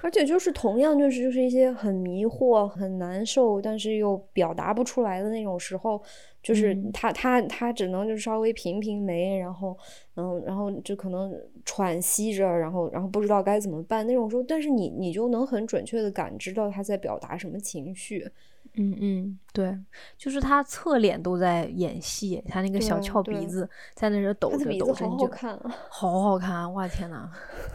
[0.00, 6.02] 而且就是同样就是就是一些很迷惑、很难受，但是又表达不出来的那种时候，
[6.42, 9.76] 就是嗯他他他只能就稍微平平眉，然后
[10.16, 11.32] 嗯，然后就可能
[11.64, 18.28] 喘息着，然后然后不知道该怎么办那种时候，但是你你就能很准确的感知到他在表达什么情绪。
[18.80, 19.76] 嗯嗯，对，
[20.16, 25.76] 就是他侧脸都在演戏，他那个小翘鼻子在那儿抖着抖着，鼻子好你就好看啊！
[25.88, 26.68] 好好看啊！
[26.70, 27.28] 哇天呐，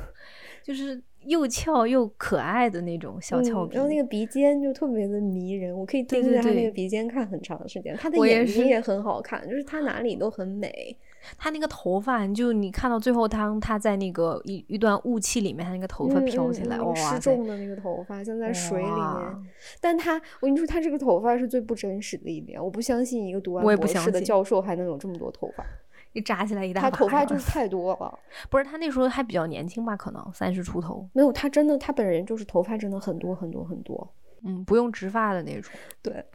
[0.63, 7.95] 就是又翘又可爱的那种小翘嗯，鼻，然后那个鼻尖就特别的迷人，我可以盯着他那个鼻尖看很长时间。
[7.97, 10.97] 他的眼睛也很好看，就是他哪里都很美。
[11.37, 17.19] 他那个头发，你就你看到最后他他在那个一一段雾气里面，他那个头发嗯飘起来，嗯嗯哇失！
[17.21, 19.43] 重的那个头发像在水里面，
[19.79, 25.65] 但他我跟你说，他这个头发是最不真实的一点，我不相信一个读完博士的教授还能有这么多头发，
[26.13, 28.19] 一扎起来一大他把他头发就是太多了。
[28.49, 34.15] 不是他那时候还比较年轻吧，可能三十出头，没有，他真的，他本人就是头发真的很多很多很多。
[34.43, 36.25] 嗯，不用植发的那种，对，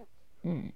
[0.42, 0.72] 嗯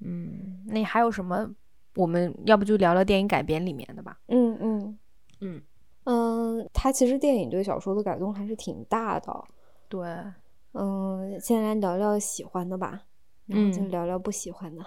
[0.00, 1.50] 嗯，那还有什么？
[1.94, 4.18] 我们要不就聊聊电影改编里面的吧？
[4.26, 4.98] 嗯嗯
[5.40, 5.62] 嗯，
[6.04, 9.44] 嗯，他其实电影对小说的改动还是挺大的。
[9.88, 10.06] 对，
[10.72, 13.04] 嗯，先来聊聊喜欢的吧，
[13.46, 14.84] 然后再嗯聊聊不喜欢的。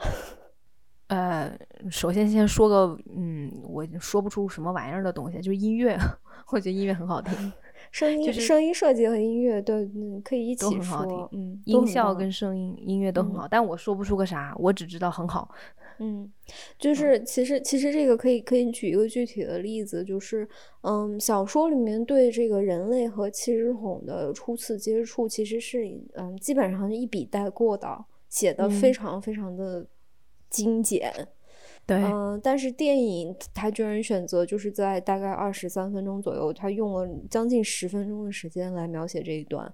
[1.10, 1.52] 呃，
[1.90, 5.98] 首先先说个，嗯，我说不出什么玩意儿的东西，就是音乐，
[6.52, 7.52] 我觉得音乐很好听，
[7.92, 15.50] 声音、就是声音设计和音乐都嗯可以一起都很好说，嗯，音效跟声音音乐都很嗯好，但我说不出个啥，我只知道很好。
[16.02, 16.32] 嗯，
[16.78, 20.48] 就是其实其实这个可以可以举一个具体的例子，就是
[20.84, 25.84] 嗯，小说里面对这个人类和七只桶的初次接触，其实是
[26.14, 28.94] 嗯基本上是一笔带过的，写的非嗯。
[28.94, 29.86] 常非常的
[30.50, 31.14] 精简。
[31.86, 39.72] 对，嗯、但是电影他居然选择就是在大概二十三分钟左右，他用了将近十分钟的时间来描写这一段，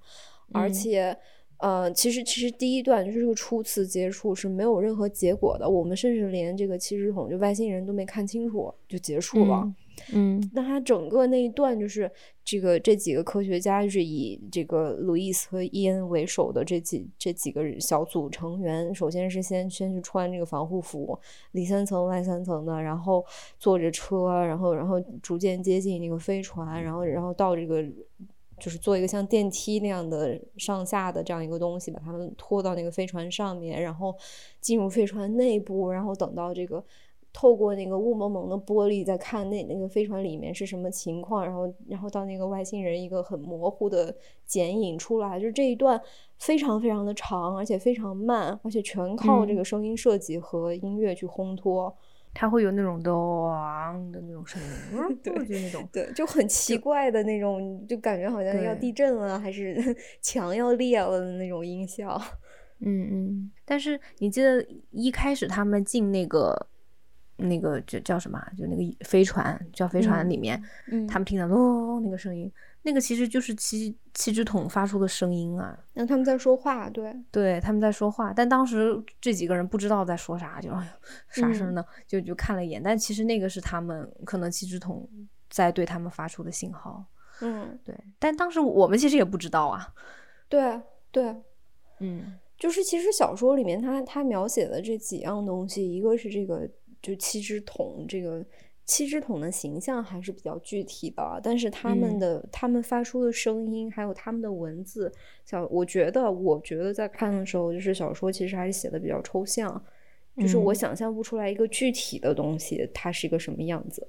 [0.51, 1.17] 而嗯且。
[1.59, 9.61] 呃，其实其实第一段就是这个初次接触是没有任何结果的，我们甚至连这个七十桶就外星人都没看清楚就结束了。
[9.63, 9.76] 嗯，
[10.11, 12.09] 嗯那他整个那一段就是
[12.43, 21.19] 这个这几个科学家，是以这个路易斯和伊恩为首的这几这几个小组成员，首先是先先去穿这个防护服，
[21.51, 23.25] 里三层外三层的，然后
[23.59, 27.83] 坐着车，然后然后逐渐接近那个飞船，然后然后到这个。
[28.57, 34.15] 就是做一个像电梯那样的上下的这样一个东西，把他们拖到那个飞船上面，然后
[34.61, 36.81] 进入飞船内部，然后等到这个
[37.38, 44.15] 透过那个雾蒙蒙的玻璃在看那那个飞船里面是什么情况，然后然后到那个外星人一个很模糊的
[44.45, 45.99] 剪影出来，就是这一段
[46.39, 51.93] 非常非常的长，而且非常慢，而且全靠这个声音设计和音乐去烘托。
[52.33, 53.13] 它会有那种咚
[54.11, 62.17] 的那种声音， 对，就那种，对，就很奇怪的那种，就感觉好像要地震了，还是 墙要裂了的那种音效。
[62.79, 63.51] 嗯嗯。
[63.65, 66.67] 但是你记得一开始他们进那个
[67.38, 68.39] 那个叫叫什么？
[68.57, 70.61] 就那个飞船，叫飞船里面，
[71.07, 72.51] 他们听到咚那个声音。
[72.88, 80.97] 那个其实就是七七只桶发出的声音啊，那他们在说话，对，对，他们在说话，但当时这几个人不知道在说啥，就哎呀，
[81.29, 81.83] 啥声呢？
[82.05, 85.09] 就就看了一眼，但其实那个是他们可能七只桶
[85.49, 87.03] 在对他们发出的信号，
[87.41, 89.91] 嗯，对，但当时我们其实也不知道啊，
[90.47, 90.79] 对
[91.11, 91.36] 对，
[92.01, 96.69] 嗯，就是其实小说里面他他描写的这几样东西，一个是这个
[97.05, 98.43] 就七只桶这个。
[98.87, 105.11] 七只桶的形象还是比较具体的，但是他们的他们发出的声音，还有他们的文字，
[105.43, 109.83] 小我觉得，我觉得在看的时候，就是小说其实还是写的比较抽象，
[110.37, 114.07] 就是我想象不出来一个具体的东西，它是一个什么样子。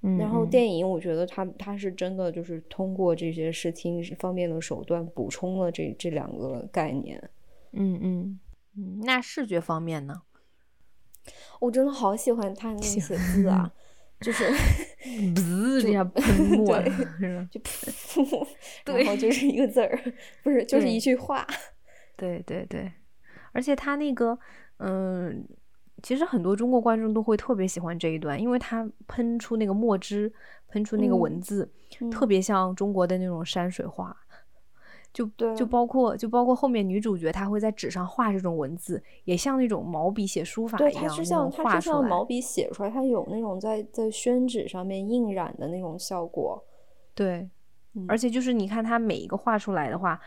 [0.00, 7.20] 然后电影，我觉得它它是真的就是通过这些视听方面的手段补充了这这两个概念。
[7.72, 8.40] 嗯嗯
[8.76, 10.22] 嗯，那视觉方面呢？
[11.60, 13.70] 我真的好喜欢他那写字啊。
[14.18, 14.50] 就是，
[15.34, 16.74] 滋这样喷墨，
[17.50, 18.46] 就噗，
[18.86, 21.46] 然后就是一个字儿，不是，就是一句话。
[22.16, 22.90] 对对对，
[23.52, 24.38] 而且他那个，
[24.78, 25.46] 嗯，
[26.02, 30.32] 其实很多中国观众都会特别喜欢这一段，因为他喷出那个墨汁，
[30.68, 31.70] 喷出那个文字，
[32.10, 34.16] 特别像中国的那种山水画。
[35.16, 42.22] 就就包括就包括后面女主角她会在纸上画这种文字，也像那种毛笔写书法一样，它是像它是像毛。
[42.22, 46.62] 笔写出来，它有那种在在宣纸上面印染的那种效果。
[47.14, 47.48] 对，
[48.06, 50.20] 而且就是你看它每一个画出来的话，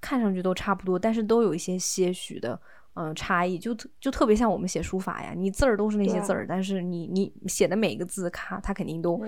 [0.00, 2.60] 看上去都差不多，但是都有一些些许的
[2.94, 9.22] 嗯差异，就就特别像我们写书法呀，你字儿都是那些字儿，但是你你写的每一个字，咔，它肯定都。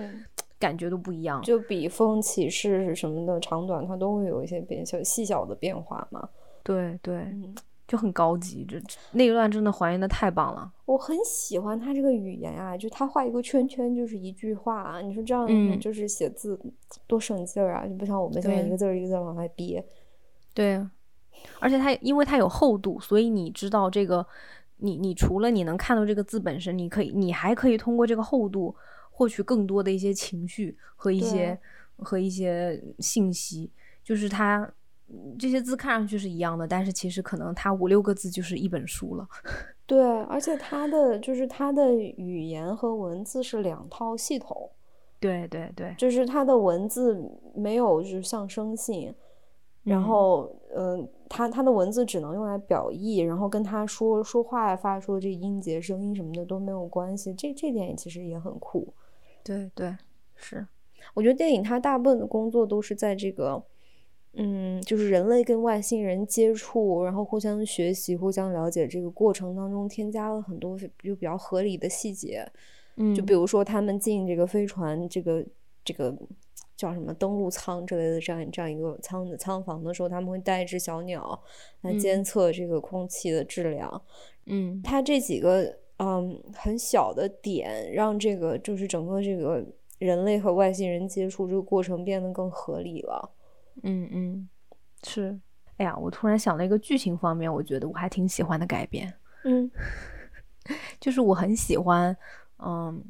[0.57, 6.29] 感觉都不一样，就笔锋、起势什么的长短，它都会有一些变小、细小的变化嘛。
[6.63, 7.27] 对对，
[7.87, 8.65] 就很高级。
[8.67, 8.81] 这
[9.11, 16.59] 那一段真的还原的太棒了，我很喜欢他这个语言啊，就他画一个圈圈就是一句话，你说这样就是写字
[17.05, 19.85] 多省劲儿啊，就不像我们现在一个字儿一个字儿往外憋。
[20.53, 20.81] 对，
[21.59, 24.25] 而且它因为它有厚度，所以你知道这个，
[24.77, 28.73] 你你除了你能看到这个字本身，你可以你还可以通过这个厚度。
[29.17, 31.57] 获取更多的一些情绪和一些
[31.95, 33.71] 和一些信息，
[34.03, 34.69] 就是它
[35.39, 39.25] 这些字看上去是一样的，但是其实可能它五六个字就是一本书了。
[39.87, 44.69] 对，而且它的就是它的语言和文字是两套系统。
[45.17, 47.17] 对对对，就是它的文字
[47.55, 49.15] 没有就是象声性，
[49.83, 57.33] 然后嗯，它它的文字只能用来表意，然后跟他说说话发出这音节、声音什么的都没有关系。
[57.33, 58.93] 这这点其实也很酷。
[59.45, 59.95] 对对，
[60.35, 60.65] 是，
[61.13, 63.63] 我觉得电影它大部分的工作都是在这个，
[64.33, 72.43] 嗯，就是人类跟外星人接触，然后互相学习、互相了解这个过程当中，添加了很多就比较合理的细节，
[72.95, 75.45] 嗯，就比如说他们进这个飞船，这个
[75.83, 76.11] 这个
[76.75, 81.39] 叫什么登陆舱之类的这样这样一个舱的舱房的时候，他们会带一只小鸟
[81.81, 84.01] 来监测这个空气的质量，
[84.47, 85.77] 嗯，它这几个。
[85.97, 89.65] 嗯，很小的点让这个就是整个这个
[89.99, 93.31] 人类和外星人接触这个过程变得更合理了。
[93.83, 94.49] 嗯嗯，
[95.03, 95.39] 是。
[95.77, 99.13] 哎呀，我突然想了一个剧情方面，我觉得我还挺喜欢的改编。
[99.43, 99.69] 嗯，
[100.99, 102.15] 就是我很喜欢，
[102.59, 103.03] 嗯，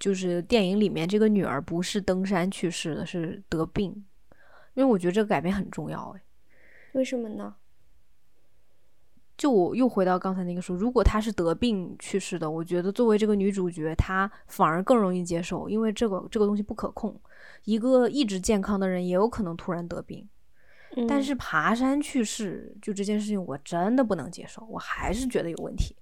[0.00, 4.04] 就是电影里面这个女儿不是登山去世的，是得病，
[4.74, 6.14] 因为我觉得这个改编很重要。
[6.16, 6.22] 哎，
[6.94, 7.54] 为什么呢？
[9.36, 17.18] 就我又回到刚才那个说，如果她是得病去世的，我觉得作为这个女主角，她反而更容易接受，因为这个这个东西不可控。
[17.64, 20.28] 一个一直健康的人也有可能突然得病，
[21.08, 25.96] 但是爬山去世，就这件事情我真的不能接受，我还是觉得有问题。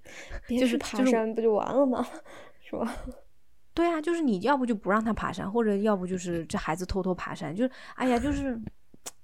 [0.58, 2.06] 就是爬山不就完了吗？
[2.64, 2.96] 是吧？
[3.72, 8.60] 对啊，就是你要不就不让他爬山，或者要不就是这孩子偷偷爬山，就是哎呀，就是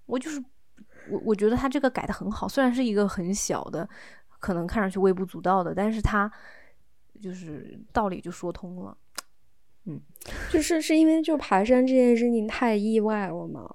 [0.06, 0.42] 我就是
[1.10, 3.88] 我我觉得他这个改的很好，虽然是一个很小的，
[4.38, 6.30] 可能看上去微不足道的，但是他
[7.20, 8.96] 就是道理就说通了。
[9.84, 10.00] 嗯，
[10.50, 13.74] 就是是因为就爬山这件事情太意外了吗？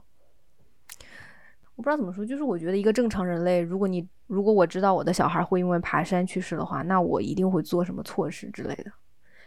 [1.76, 8.92] 我不知道怎么说，就是我觉得一个正常人类，如果你如果我知道我的小孩会因为爬山去世的话，那我一定会做什么措施之类的。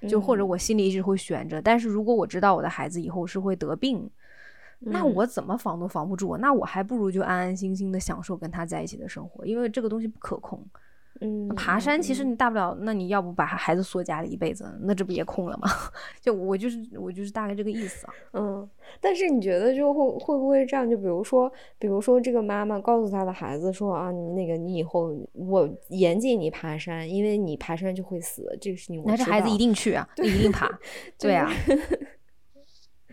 [0.09, 4.11] 就或者我心里一直会悬着，但是如果我知道我的孩子以后是会得病，
[4.87, 10.65] 那我怎么防都防不住，那我还不如就安安心心的享受跟他在一起的生活，因为这个东西不可控。
[11.21, 15.69] 嗯，爬山其实你大不了，那你要不把孩子锁家里一辈子，那这不也空了吗？
[16.21, 18.13] 就我就是我就是大概这个意思啊。
[18.33, 18.69] 嗯，
[19.01, 20.91] 但是你觉得就会会不会这样？
[20.91, 30.69] 就比如说，比如说这个妈妈告诉她的孩子说啊，你那个你以后我严禁你爬山，因为你爬山就会死，这个事情我那这孩子一定去啊， 一定爬。
[31.17, 31.49] 对啊，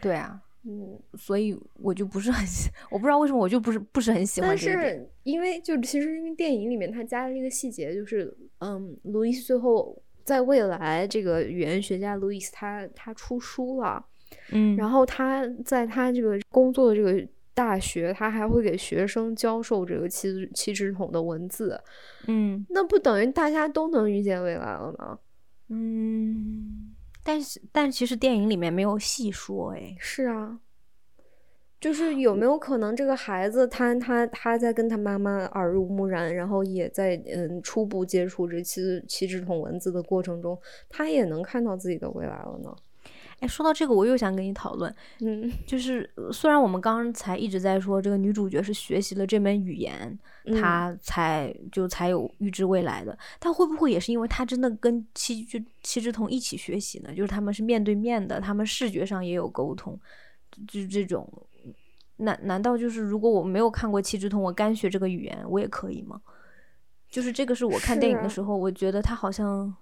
[0.02, 0.42] 对啊。
[0.64, 2.45] 嗯，所以我就不是很，
[2.91, 4.49] 我不知道为什么我就不是不是很喜欢。
[4.49, 14.05] 但是因为就其实因为电影里面他加了一个细节，就是嗯，路易斯最后在未来这个语言学家路易斯他他出书了，
[14.51, 21.82] 嗯，然后他在他这个工作的这个大学，他还会给学生教授这个七七支筒的文字，
[22.28, 25.18] 嗯，那不等于大家都能预见未来了吗？
[25.70, 26.91] 嗯。
[27.24, 30.60] 但是，但其实电影里面没有细说，哎，是啊，
[31.80, 40.60] 就是有没有可能这个孩子他他他在跟他妈妈耳濡目染，然后也在嗯初步接触这七七支筒文字的过程中，
[40.90, 42.76] 他也能看到自己的未来了呢？
[43.42, 50.18] 哎，说到这个，我又想跟你讨论，嗯，就是虽然我们刚才一直在说这个女主角是学习了这门语言，
[50.62, 57.12] 她才就才有预知未来的，但会不会也是因为她真的跟七就七之童一起学习呢？
[57.16, 60.00] 就是他们是面对面的，他们视觉上也有沟通，
[60.68, 61.28] 就这种，
[62.18, 66.22] 难难道就是如果我没有看过七之童，我干学这个语言，我也可以吗？
[67.10, 69.76] 就是这个是我看电影的时候，我觉得他好像。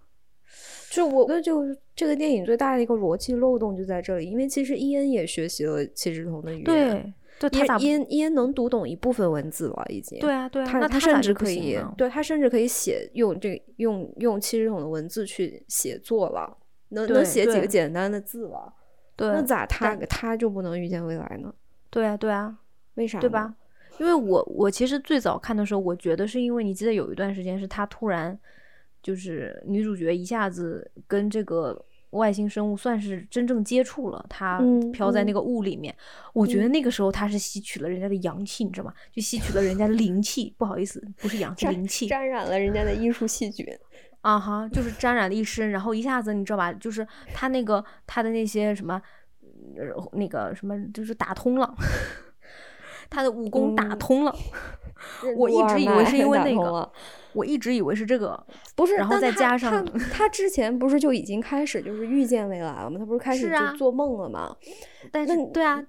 [0.89, 1.63] 就我觉得，就
[1.95, 10.19] 这个电影最大的一个逻辑漏洞就在这里，因为其实伊恩也学习了七只童的语言，对，伊伊恩伊恩能读懂一部分文字了，已经。
[10.19, 16.57] 对啊，对啊，他他甚至可以，对他甚至可以写用这用用七之筒的文字去写作了，
[16.89, 18.73] 能能写几个简单的字了。
[19.15, 21.53] 对，那咋他他就不能预见未来呢？
[21.91, 22.57] 对啊，对啊，
[22.95, 23.19] 为啥？
[23.19, 23.53] 对吧？
[23.99, 28.37] 因为我我其实最早看的时候，我觉得是因为你记得有一段时间是他突然。
[29.01, 35.95] 就是女主角一下子跟这个外星生物算是真正接触了，她飘在那个雾里面。
[36.33, 38.93] 我觉得那个时候她是吸取了人家的阳气，你知道吗？
[39.11, 40.53] 就吸取了人家的灵气。
[40.57, 43.65] 不好意思，不是阳气，灵气沾染了人家的艺术细菌。
[44.21, 46.73] 啊哈，就是沾染了一身，然后一下子你知道吧？
[46.73, 49.01] 就是他那个他的那些什么，
[50.13, 51.73] 那个什么，就是打通了，
[53.09, 54.35] 他的武功打通了。
[55.37, 56.91] 我一直以为是因为那个。
[57.33, 58.43] 我一直以为是这个，
[58.75, 62.97] 不是，然后再加上 他之前不是就已经开始就是预见未来了吗？
[62.97, 64.57] 他不是开始就做梦了吗？
[65.11, 65.79] 但是对啊，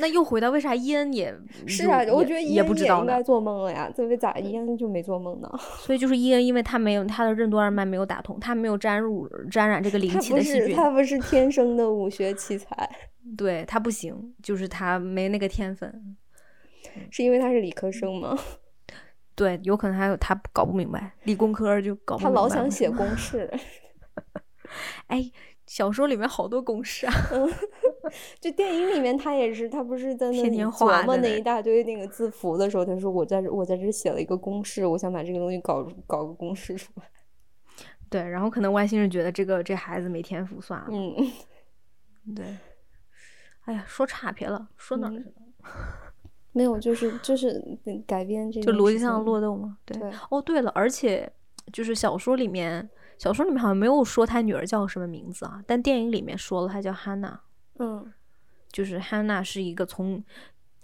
[0.00, 1.32] 那又回到为啥伊恩也
[1.68, 1.98] 是啊？
[2.10, 5.60] 我觉得伊恩也应该做梦了呀，这为咋伊恩就没做梦呢？
[5.80, 12.88] 所以就是伊恩，因为他没有他的任督二脉没有打通，他没有沾入沾染这个灵气的细菌，他不是天生的武学奇才，
[13.36, 16.16] 对他不行，就是他没那个天分，
[17.10, 18.38] 是因为他是理科生吗？
[19.34, 22.30] 对，有可能还有他搞不明白，理工科就搞不明白。
[22.30, 23.52] 他老想写公 式。
[25.08, 25.30] 哎，
[25.66, 27.12] 小说里面好多公式啊。
[28.40, 37.02] 就电影里面他也是，他不是在那里琢磨那一大堆那个字符的时候，他说我在这我在这写了一个公式，我想把这个东西搞搞个公式出来。
[38.08, 40.86] 对，然后可能外星人觉得这个这孩子没天赋，算了。
[40.92, 42.44] 嗯，对。
[43.64, 45.32] 哎呀，说岔偏了，说哪儿去了？
[46.54, 47.62] 没有，就是就是
[48.06, 49.76] 改编这就逻辑上落洞嘛。
[49.84, 49.96] 对，
[50.30, 51.30] 哦，对了，而且
[51.72, 52.88] 就是小说里面，
[53.18, 57.38] 小说里面好像没有说他女儿叫什么名字啊，但电影里面说了，她叫 Hannah。
[57.80, 58.12] 嗯，
[58.70, 60.22] 就是 Hannah 是一个从，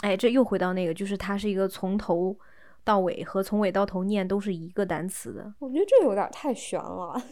[0.00, 2.36] 哎，这又回到那个，就是她是一个从头
[2.82, 5.54] 到尾和从尾到头念都是一个单词的。
[5.60, 7.22] 我觉得这有点太悬了。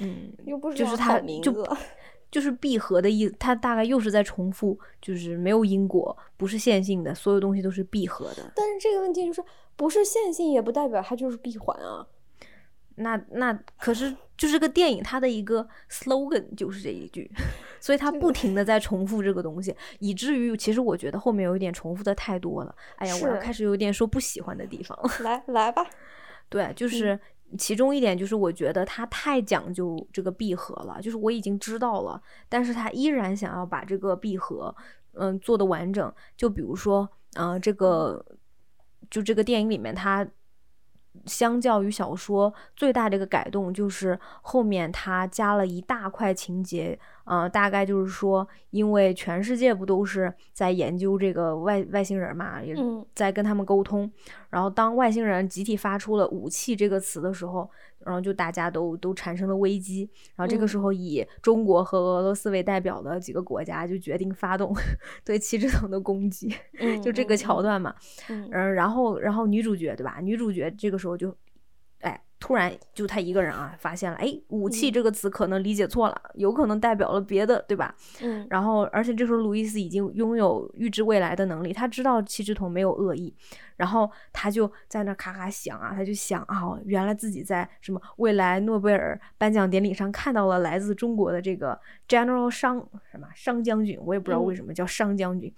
[0.00, 1.50] 嗯， 又不是就是他名字。
[2.30, 8.52] 就是闭合的意思，它大概又是在重复，就是没有因果，不是线性的，所有东西都是闭合的。
[8.54, 9.42] 但是这个问题就是，
[9.76, 12.06] 不是线性也不代表它就是闭环啊。
[12.96, 17.30] 那那可是就是个电影，它的一个 slogan 就是这一句，
[17.80, 22.74] 所以它不停的在重复这个东西，以至于其实我觉得后面有一点重复的太多了。
[22.96, 25.10] 哎呀，我要开始有点说不喜欢的地方了。
[25.20, 25.86] 来来吧，
[26.50, 27.18] 对，就是
[27.58, 34.74] 其中一点就是我觉得他太讲究这个闭合了，就是我已经知道了，但是他依然想要把这个闭合，
[35.12, 36.12] 嗯，做的完整。
[36.36, 38.24] 就比如说，嗯，这个
[39.10, 40.26] 就这个电影里面他。
[41.26, 52.74] 相较于小说，最大的一个改动就是后面他加了一大块情节，呃，大概就是说，因为全世界不都是在研究这个外外星人嘛，也
[53.14, 54.10] 在跟他们沟通，
[54.50, 57.70] 然后当外星人集体发出了武器这个词的时候。
[58.04, 64.74] 然后就大家都都产生了危机，然后这个时候以中国和俄罗斯为代表的几个国家就决定发动
[65.24, 66.54] 对七支桶的攻击，
[67.02, 67.94] 就这个桥段嘛，
[68.28, 70.18] 嗯，然后然后女主角对吧？
[70.22, 71.34] 女主角这个时候就，哎。
[72.40, 77.94] 突然就他一个人啊，发现了，哎，武器这个词可能理解错了，有可能代表了别的，对吧？
[78.22, 78.46] 嗯。
[78.48, 83.32] 然后，而且这时候路易斯已经拥有预知未来的能力，他知道七只桶没有恶意，
[83.76, 91.78] 然后他就在那咔咔想啊，他就想啊，原来自己在什么未来诺贝尔颁奖典礼上看到了来自中国的这个
[92.08, 95.54] General 商什么商将军，我也不知道为什么叫商将军。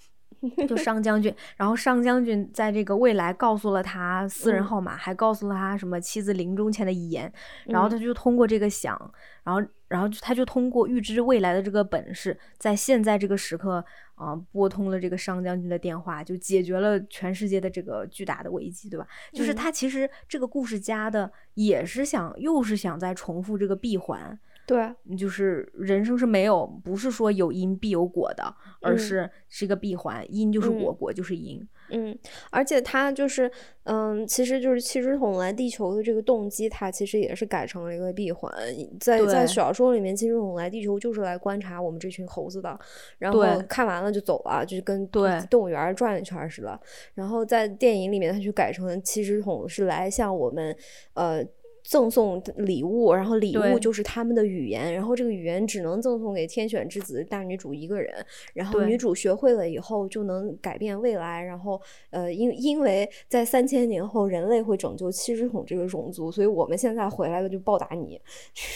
[0.69, 7.33] 就商将军， 然后商将军在这个未来告诉了他私人号码，还告诉了他什么妻子临终前的遗言，
[7.67, 8.99] 然后他就通过这个想，
[9.45, 13.85] 然后然后他就通过预知未来的这个本事，在现在这个时刻
[14.15, 19.07] 啊，拨通了这个商将军的电话，就解决了全世界的这个巨大的危机，对吧？
[19.33, 24.39] 就是他其实这个故事加的也是想，又是想再重复这个闭环。
[24.65, 31.67] 对，就是人生是没有，不是说有因必有果的，而是是一个闭环，因就是果，果就是因。
[31.91, 32.17] 嗯，
[32.51, 33.51] 而且他就是，
[33.85, 38.51] 嗯，其实就是七只桶来地球的这个动机，它其实也是改成了一个闭环。
[38.99, 42.79] 在在小说里面，七只桶来地球就是来观察我们这群猴子的，
[43.19, 45.07] 然后看完了就走了，就是跟
[45.51, 46.81] 动物园转一圈似的。
[47.15, 50.75] 然后在电影里面，他就改成七只桶是来向我们，
[51.15, 51.45] 呃。
[51.83, 58.15] 赠送礼物，然后礼物就是他们的语言，然后这个语言只能赠送给天选之子大女主一个人，
[58.55, 61.81] 然后女主学会了以后就能改变未来，然后
[62.11, 68.21] 呃，因因为在三千年后人类会拯救七只桶这个种族，所以我们现在回来了就报答你，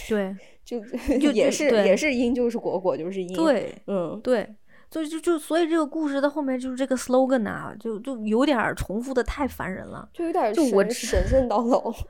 [0.09, 0.35] 对
[0.67, 0.81] 就
[1.21, 4.45] 就也是也是因就是果果就是因，对，嗯，对，
[4.91, 11.95] 就就就所以这个故事的后面就是这个 slogan 啊，就就有点重复的太烦人了，就有点就我神神叨叨。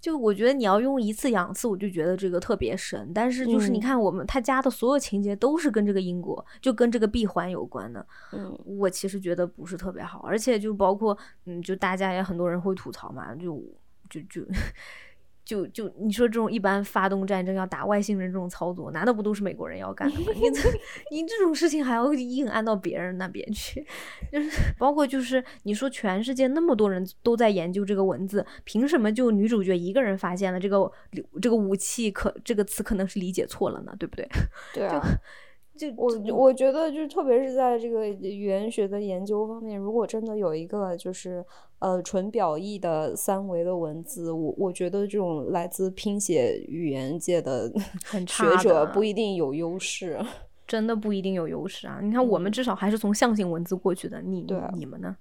[0.00, 3.10] 就我觉得你要用一次两次，我就觉得这个特别神。
[3.14, 8.06] 但是就是你看，我们他加的所有情节都是跟这个因果，就跟这个闭环有关的。
[8.32, 11.16] 嗯，我其实觉得不是特别好，而且就包括
[11.46, 13.62] 嗯，就大家也很多人会吐槽嘛，就
[14.08, 14.46] 就就。
[15.46, 20.26] 就就你说这种一般发动战争要打外星人这种操作，难道不都是美国人要干的吗？
[20.34, 20.68] 你这
[21.12, 23.86] 你这种事情还要硬安到别人那边去？
[24.32, 30.90] 就是 包括就是你说全世界那么多人都在研究这个文字，凭什么就女主角一个人发现了这个
[31.40, 33.94] 这个武器可这个词可能是理解错了呢？
[33.98, 34.28] 对不对？
[34.74, 35.00] 对啊。
[35.00, 35.08] 就
[35.96, 41.44] 我我觉得，就是特别是在这个语言学的研究方面，如果真的有一个就是
[41.78, 47.70] 呃纯表意的三维的文字，我我觉得这种来自拼写语言界的
[48.26, 50.18] 学者不一定有优势，
[50.66, 52.00] 真的不一定有优势啊！
[52.02, 55.16] 你看，我们至少还是从象形文字过去的，你你们呢？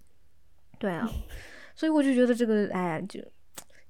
[0.80, 1.08] 对啊，
[1.76, 3.20] 所以我就觉得这个，哎，就。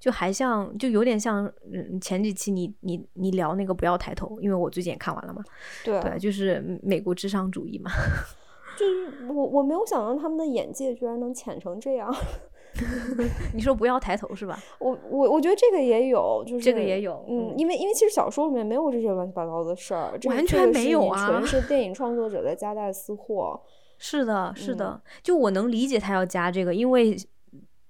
[0.05, 5.43] 就还像，就有点像，嗯，前几期你你你聊那个不要抬头，因为我最近也看完了嘛。
[5.83, 7.89] 对，对，就是美国智商主义嘛。
[8.77, 12.13] 就是我我没有想到他们的眼界居然能浅成这样。
[13.55, 14.61] 你说不要抬头是吧？
[14.77, 23.59] 我我我觉得这个也有，就是这个也有，嗯，因为因为其实小说里面没有这些乱七八糟的事儿，完全没有啊，纯是电影创作者在夹带私货。
[23.97, 27.17] 是的，是的，就我能理解他要加这个，因为。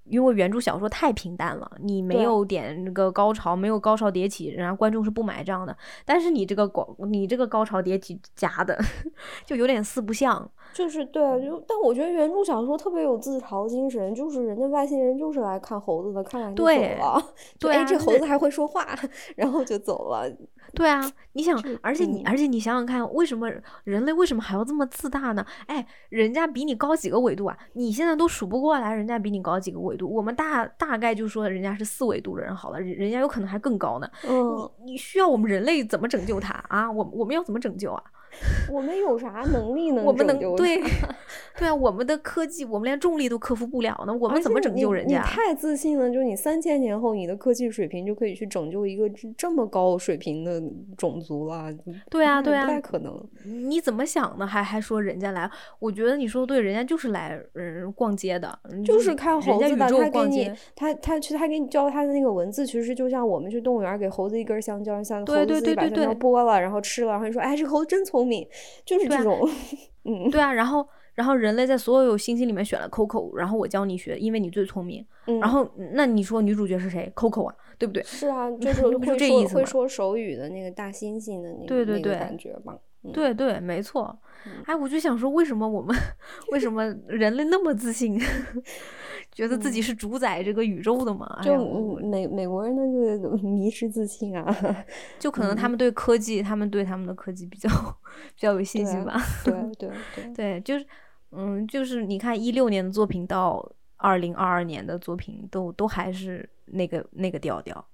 [0.05, 5.75] 因为原著小说太平淡了，你没有点那个高潮，没有高潮迭起，然后观众是不买账的。
[6.05, 8.77] 但是你这个广，你这个高潮迭起加的，
[9.45, 10.49] 就有点四不像。
[10.73, 17.23] 就是对，就但我觉得原著小说特别有自嘲精神，就是人家外星人就是来看猴子的，看完就走了。
[17.59, 18.85] 对，哎，这猴子 还会说话，
[19.37, 20.29] 然后就走了。
[20.73, 20.99] 对啊，
[21.33, 23.49] 你想，而且你，而且你想想看，为什么
[23.85, 25.45] 人类为什么还要这么自大呢？
[25.67, 27.57] 哎，人家比你高几个纬度啊？
[27.73, 30.07] 你现在都数不过来，人家比你高几个纬度。
[30.13, 34.09] 我们大大概就说人家是四维度的人好了，人人家有可能还更高呢。
[34.27, 36.91] 嗯，你你需要我们人类怎么拯救他啊？
[36.91, 38.03] 我我们要怎么拯救啊？
[38.69, 40.83] 我们有啥能力能我们能对
[41.57, 45.21] 对啊，我们的科技，我们连重力都克服不了呢，我们怎么拯救人家？
[45.21, 50.61] 你太自信了，就是你三千年后你的科技水平就可以去拯救一个这这么高水平的
[50.97, 51.73] 种族了。
[52.09, 53.25] 对啊，对啊，不太可能。
[53.45, 54.45] 你怎么想的？
[54.45, 55.49] 还还说人家来？
[55.79, 68.47] 我觉得你说的对，人家就是来嗯逛街的，嗯就是看猴子的，他给你他他去他给你教他的那个文字，其实就像我们去动物园给猴子一根香蕉，像对对猴子自己把香蕉对对对剥了，然后吃了，然后你说，哎，这个猴子真聪明，
[68.85, 69.47] 就是这种，
[70.05, 75.05] 嗯对啊，然后然后人类在所有星星里面选了 Coco，然后我教你学，因为你最聪明。
[75.27, 75.39] 嗯。
[75.39, 78.03] 然后那你说女主角是谁？Coco 啊，对不对？
[78.05, 82.73] 是啊，就是会说这意思吗会说手语的那个大猩猩的那个那个对对对感觉吧。
[83.03, 84.17] 嗯对对，没错。
[84.47, 85.95] 嗯哎，我就想说，为什么我们
[86.51, 88.19] 为什么人类那么自信，
[89.35, 91.27] 觉得自己是主宰这个宇宙的嘛？
[91.39, 94.85] 哎就美美国人的这个迷失自信啊，
[95.19, 99.21] 就可能他们对科技，他们对他们的科技比较比较有信心吧。
[99.43, 100.85] 对 对对，对，就是
[101.31, 107.85] 嗯，就是你看一六年的作品到二零二二年的作品都都还是那个那个调调。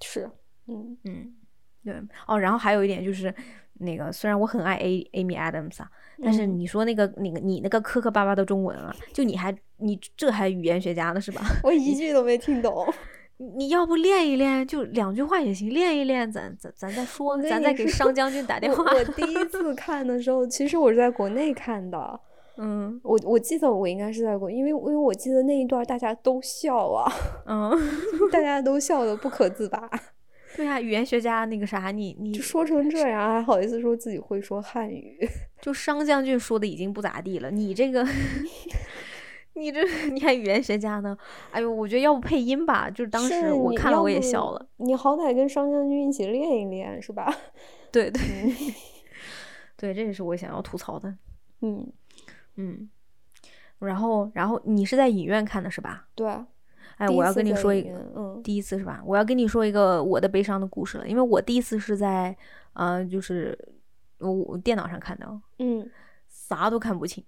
[0.00, 0.30] 是，
[0.66, 1.34] 嗯嗯，
[1.86, 1.94] 对
[2.26, 3.32] 哦，然后还有一点就是，
[3.74, 5.88] 那个虽然我很爱 A Amy Adams 啊，
[6.22, 11.42] 但是嗯你说那个那个你那个磕磕巴巴的中文啊，就你还你这还语言学家呢是吧？
[11.62, 12.86] 我一句都没听懂。
[13.38, 18.82] 你你要不练一练，就两句话也行，练一练，咱咱咱再说，咱再给商将军打电话。
[18.82, 22.20] 我我第一 次看的时候，其实我是在国内看的。
[22.58, 27.12] 嗯我我记得我应该是在国，因为因为我记得那一段大家都笑啊，
[27.44, 27.78] 嗯，
[28.32, 29.86] 大家都笑的不可自拔，
[30.56, 35.18] 对啊，语言学家那个啥，你你就说成这样，还好意思说自己会说汉语。
[35.60, 38.02] 就商将军说的已经不咋地了，你这个，
[39.54, 41.16] 你这 你还语言学家呢？
[41.50, 44.66] 哎呦，我觉得要不配音吧，就是当时我看了我也笑了。
[44.78, 47.30] 你好歹跟商将军一起练一练，是吧？
[47.92, 48.54] 对对嗯
[49.76, 51.14] 对，这也是我想要吐槽的。
[51.60, 51.92] 嗯，
[52.56, 52.88] 嗯，
[53.78, 56.08] 然后然后你是在影院看的是吧？
[56.14, 56.46] 对啊。
[56.96, 59.02] 哎，我要跟你说一个嗯第一次是吧？
[59.04, 62.36] 我要跟你说一个我的悲伤的故事了，因为我第一次是在
[62.72, 63.58] 呃，就是
[64.18, 65.88] 我我电脑上看的，嗯，
[66.28, 67.24] 啥都看不清。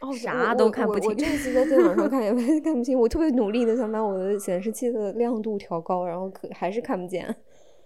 [0.00, 2.30] 哦，啥我我我我都看不清这次在电脑上 看也
[2.60, 7.34] 看不清，我特别努力的想把我的显示器的亮度调高，然后可还是看不见。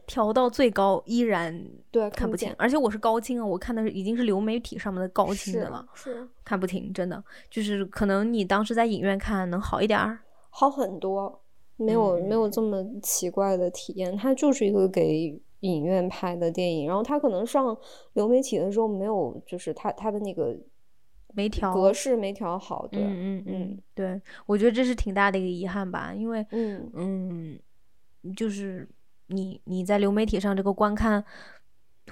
[0.07, 10.19] 调到最高依然对，看不清不，而且我是高清啊，我看的是已经是流媒体上面的高清的了，是看不清，真的就是可能你当时在影院看能好一点儿。
[10.57, 11.43] 好很多，
[11.77, 14.17] 没有、嗯没有这么奇怪的体验。
[14.17, 17.77] 它就是一个给影院拍的电影，然后它可能上
[18.13, 20.57] 流媒体的时候没有，就是它它的那个
[21.35, 27.59] 没调格式没调好，对，嗯嗯嗯嗯，对，我觉得这是挺大的一个遗憾吧，因为嗯嗯，
[28.37, 28.89] 就是
[29.27, 31.25] 你你在流媒体上这个观看，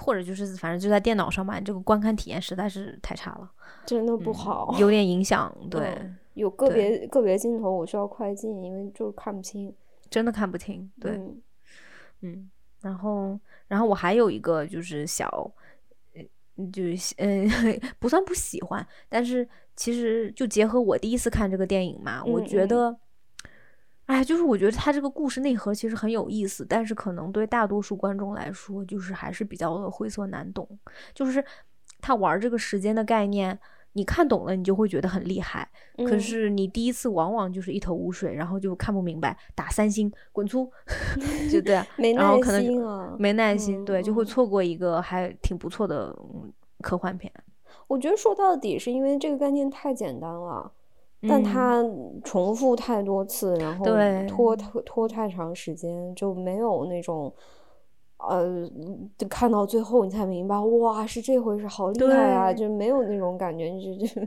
[0.01, 3.49] 或者就是反正就在电脑上吧，这个观看体验实在是太差了，
[3.87, 4.75] 真的不嗯好。
[4.81, 9.75] 有点影响，对， 嗯有个别个别镜头我需要快进，因为就是看不清。
[10.11, 11.43] 真的看不清，对，嗯
[12.21, 15.29] 嗯，然后然后我还有一个就是小。
[16.15, 16.23] 呃
[16.71, 17.49] 就是嗯，
[17.99, 22.95] 不算不喜欢，但是其实就结合我第一次看这个电影嘛，我嗯嗯觉得，
[24.05, 30.69] 哎，就是我觉得他这个故事内核其实很有意思，但是可能对大多数观众来说，就是还是比较的晦涩难懂。
[31.15, 31.43] 就是
[32.03, 33.59] 他玩这个时间的概念，
[33.95, 35.69] 你看懂了，你就会觉得很厉害。
[35.99, 40.71] 可嗯是你第一次往往就是一头雾水，然后就看不明白，打三星滚粗，
[41.51, 47.33] 就对啊， 没耐然后可能就心啊没耐心，嗯对，就会嗯错过一个还挺不错的嗯科幻片。
[47.87, 50.73] 我觉得说到底是因为这个概念太简单了。
[51.29, 51.85] 但嗯它
[52.25, 53.85] 重复太多次，然后
[54.27, 57.33] 拖拖拖太长时间，就没有那种，
[58.29, 58.71] 呃，
[59.19, 62.53] 就看到最后你才明白，哇，是这回是，好厉害啊！
[62.53, 64.23] 就没有那种感觉，就 就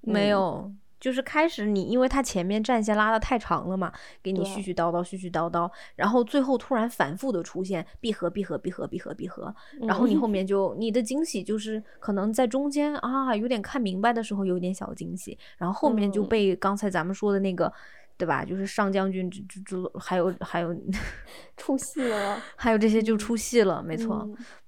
[0.00, 17.72] 没嗯有，就是开始你因为他前面战线拉的太长了嘛，给你絮絮叨叨、絮絮叨叨，然后最后突然反复的出现闭合、闭合、闭合、闭合、闭合，然后你嗯后面就你的惊喜就是可能在中间啊有点看明白的时候有点小惊喜，然后后面就嗯被刚才咱们说的那个。
[18.18, 18.44] 对吧？
[18.44, 20.76] 就是上将军，这这这还有还有
[21.56, 22.36] 出戏了。
[22.56, 24.16] 还有这些就出戏了，没错。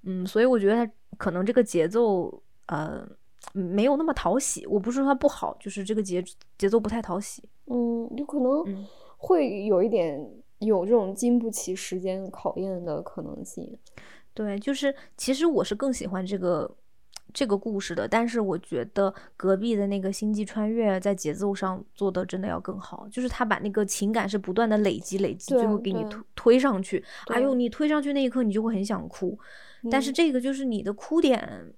[0.03, 3.05] 嗯嗯，所以我觉得他可能这个节奏，呃，
[3.51, 4.65] 没有那么讨喜。
[4.65, 6.23] 我不是说他不好，就是这个节
[6.57, 7.43] 节奏不太讨喜。
[7.65, 8.87] 嗯，有可能嗯
[9.17, 10.25] 会有一点
[10.59, 13.77] 有这种经不起时间考验的可能性。
[14.33, 16.73] 对，就是其实我是更喜欢这个
[17.33, 27.03] 这个故事的，但是我觉得隔壁的那个《星际穿越》在节奏上做的真的要更好，就是他把那个情感是不断的累积累积，最后给你推推上去。
[27.27, 29.37] 哎呦，你推上去那一刻，你就会很想哭。
[29.89, 31.73] 但是嗯这个就是你的哭点，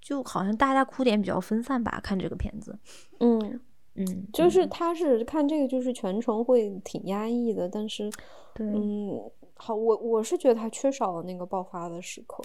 [0.00, 2.78] 就好像大家哭点比较分散吧，看这个片子。
[3.20, 3.60] 嗯
[3.98, 8.10] 嗯，就是他是看这个，就是全程会挺压抑的，但是，
[8.52, 12.44] 对，嗯，好，我我是觉得他缺少了那个爆发的时刻。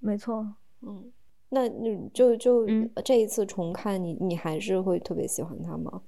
[0.00, 0.46] 没错，
[0.86, 1.12] 嗯，
[1.50, 6.02] 那你就就嗯这一次重看，你你还是会特别喜欢他吗？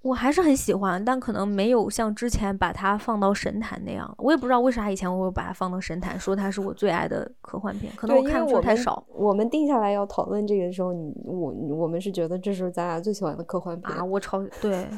[0.00, 4.14] 我还是很喜欢，但可能没有像之前把它放到神坛那样。
[4.18, 14.02] 我也不知道为啥以前我会把它放到神坛，说它是我最爱的科幻片，可能，我看的因为我们太少我们定下来要讨论这个的时候，你我我们是觉得这是咱俩最喜欢的科幻片啊。
[14.02, 14.88] 我超对，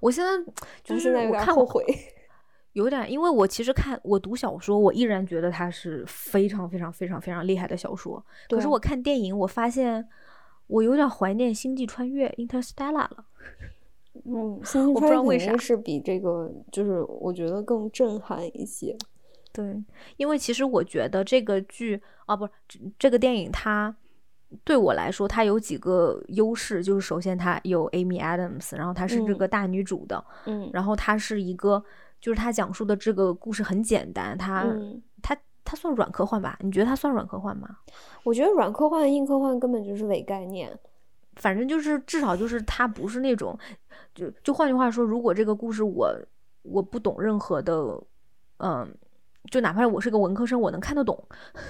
[0.00, 0.30] 我现在
[0.84, 1.82] 就是现在有我看点后悔。
[2.76, 8.22] 有点，因为我其实看我读小说，我依然觉得它是非常非常非常非常厉害的小说。
[8.50, 10.06] 可是我看电影，我发现
[10.66, 13.24] 我有点怀念《星际穿越》（Interstellar） 了。
[14.26, 18.94] 嗯，星际我不知穿越道为啥是比这个，就是我觉得更震撼一些。
[19.54, 19.82] 对，
[20.18, 23.96] 因为其实我觉得这个剧啊，不是这这个电影，它
[24.64, 31.82] 对我来说，它有几个优势，就是首先它有 Amy Adams，然后她是这嗯个大女主的，嗯然后她是一个，
[32.20, 36.58] 就是他讲述的这个故事很简单，他、嗯，它它算软科幻吧？
[36.62, 37.78] 你觉得他算软科幻吗？
[38.24, 40.76] 我觉得软科幻、硬科幻根本就是伪概念。
[41.36, 43.58] 反正就是至少就是他不是那种，
[44.14, 46.10] 就就换句话说，如果这个故事我
[46.62, 48.02] 我不懂任何的，
[48.56, 48.88] 嗯，
[49.50, 51.22] 就哪怕我是个文科生，我能看得懂，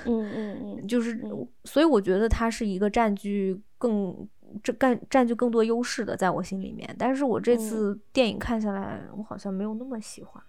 [0.04, 4.16] 嗯嗯嗯，就是嗯所以我觉得它是一个占据更
[4.62, 6.94] 这占占据更多优势的，在我心里面。
[6.98, 10.42] 但是我这嗯次电影看下来，我好像没有那么喜欢。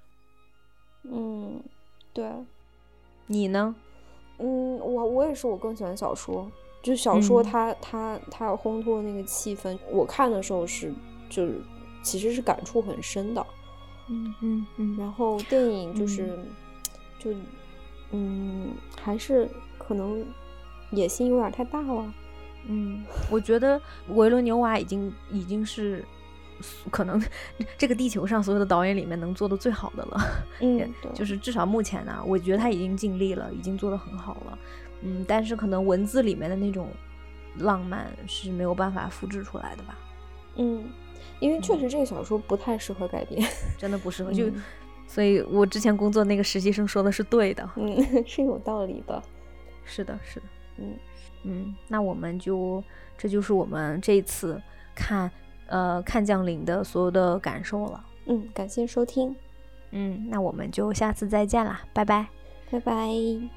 [1.03, 1.61] 嗯，
[2.13, 2.29] 对，
[3.27, 3.75] 你呢？
[4.39, 6.49] 嗯，我我也是，我更喜欢小说。
[6.83, 10.93] 就小说嗯它，它它烘托那个气氛，我看的时候是
[11.29, 11.59] 就是
[12.03, 13.45] 其实是感触很深的。
[14.09, 16.39] 嗯嗯嗯然后电影就嗯是、
[17.19, 17.33] 就
[18.11, 20.25] 嗯，还是可能
[20.91, 22.13] 野心有点太大了。
[22.67, 26.03] 嗯，我觉得维伦纽瓦已经已经是
[26.91, 27.21] 可能
[27.77, 30.21] 这个地球上所有的导演里面能做的最好的了。
[30.59, 34.59] 嗯，就是至少目前呢、我觉得他已经尽力了，已经做得很好了。
[35.01, 36.89] 嗯，但是可能文字里面的那种
[37.59, 39.97] 浪漫是没有办法复制出来的吧？
[40.55, 40.83] 嗯，
[41.39, 43.47] 因为确实这个小说不太适合改编。
[43.77, 44.31] 真的不适合。
[44.31, 44.63] 就嗯
[45.09, 47.69] 所以，我之前工作那个实习生说的是对的。
[47.77, 47.95] 嗯，
[48.27, 49.23] 是有道理的。
[49.85, 50.45] 是的，是的。
[50.79, 50.97] 嗯
[51.43, 52.83] 嗯，那我们就
[53.17, 54.61] 这就是我们这一次
[54.95, 55.29] 看
[55.67, 58.05] 呃看降临的所有的感受了。
[58.25, 59.35] 嗯，感谢收听，
[59.91, 62.27] 嗯，那我们就下次再见啦，拜拜。
[62.69, 63.56] 拜拜。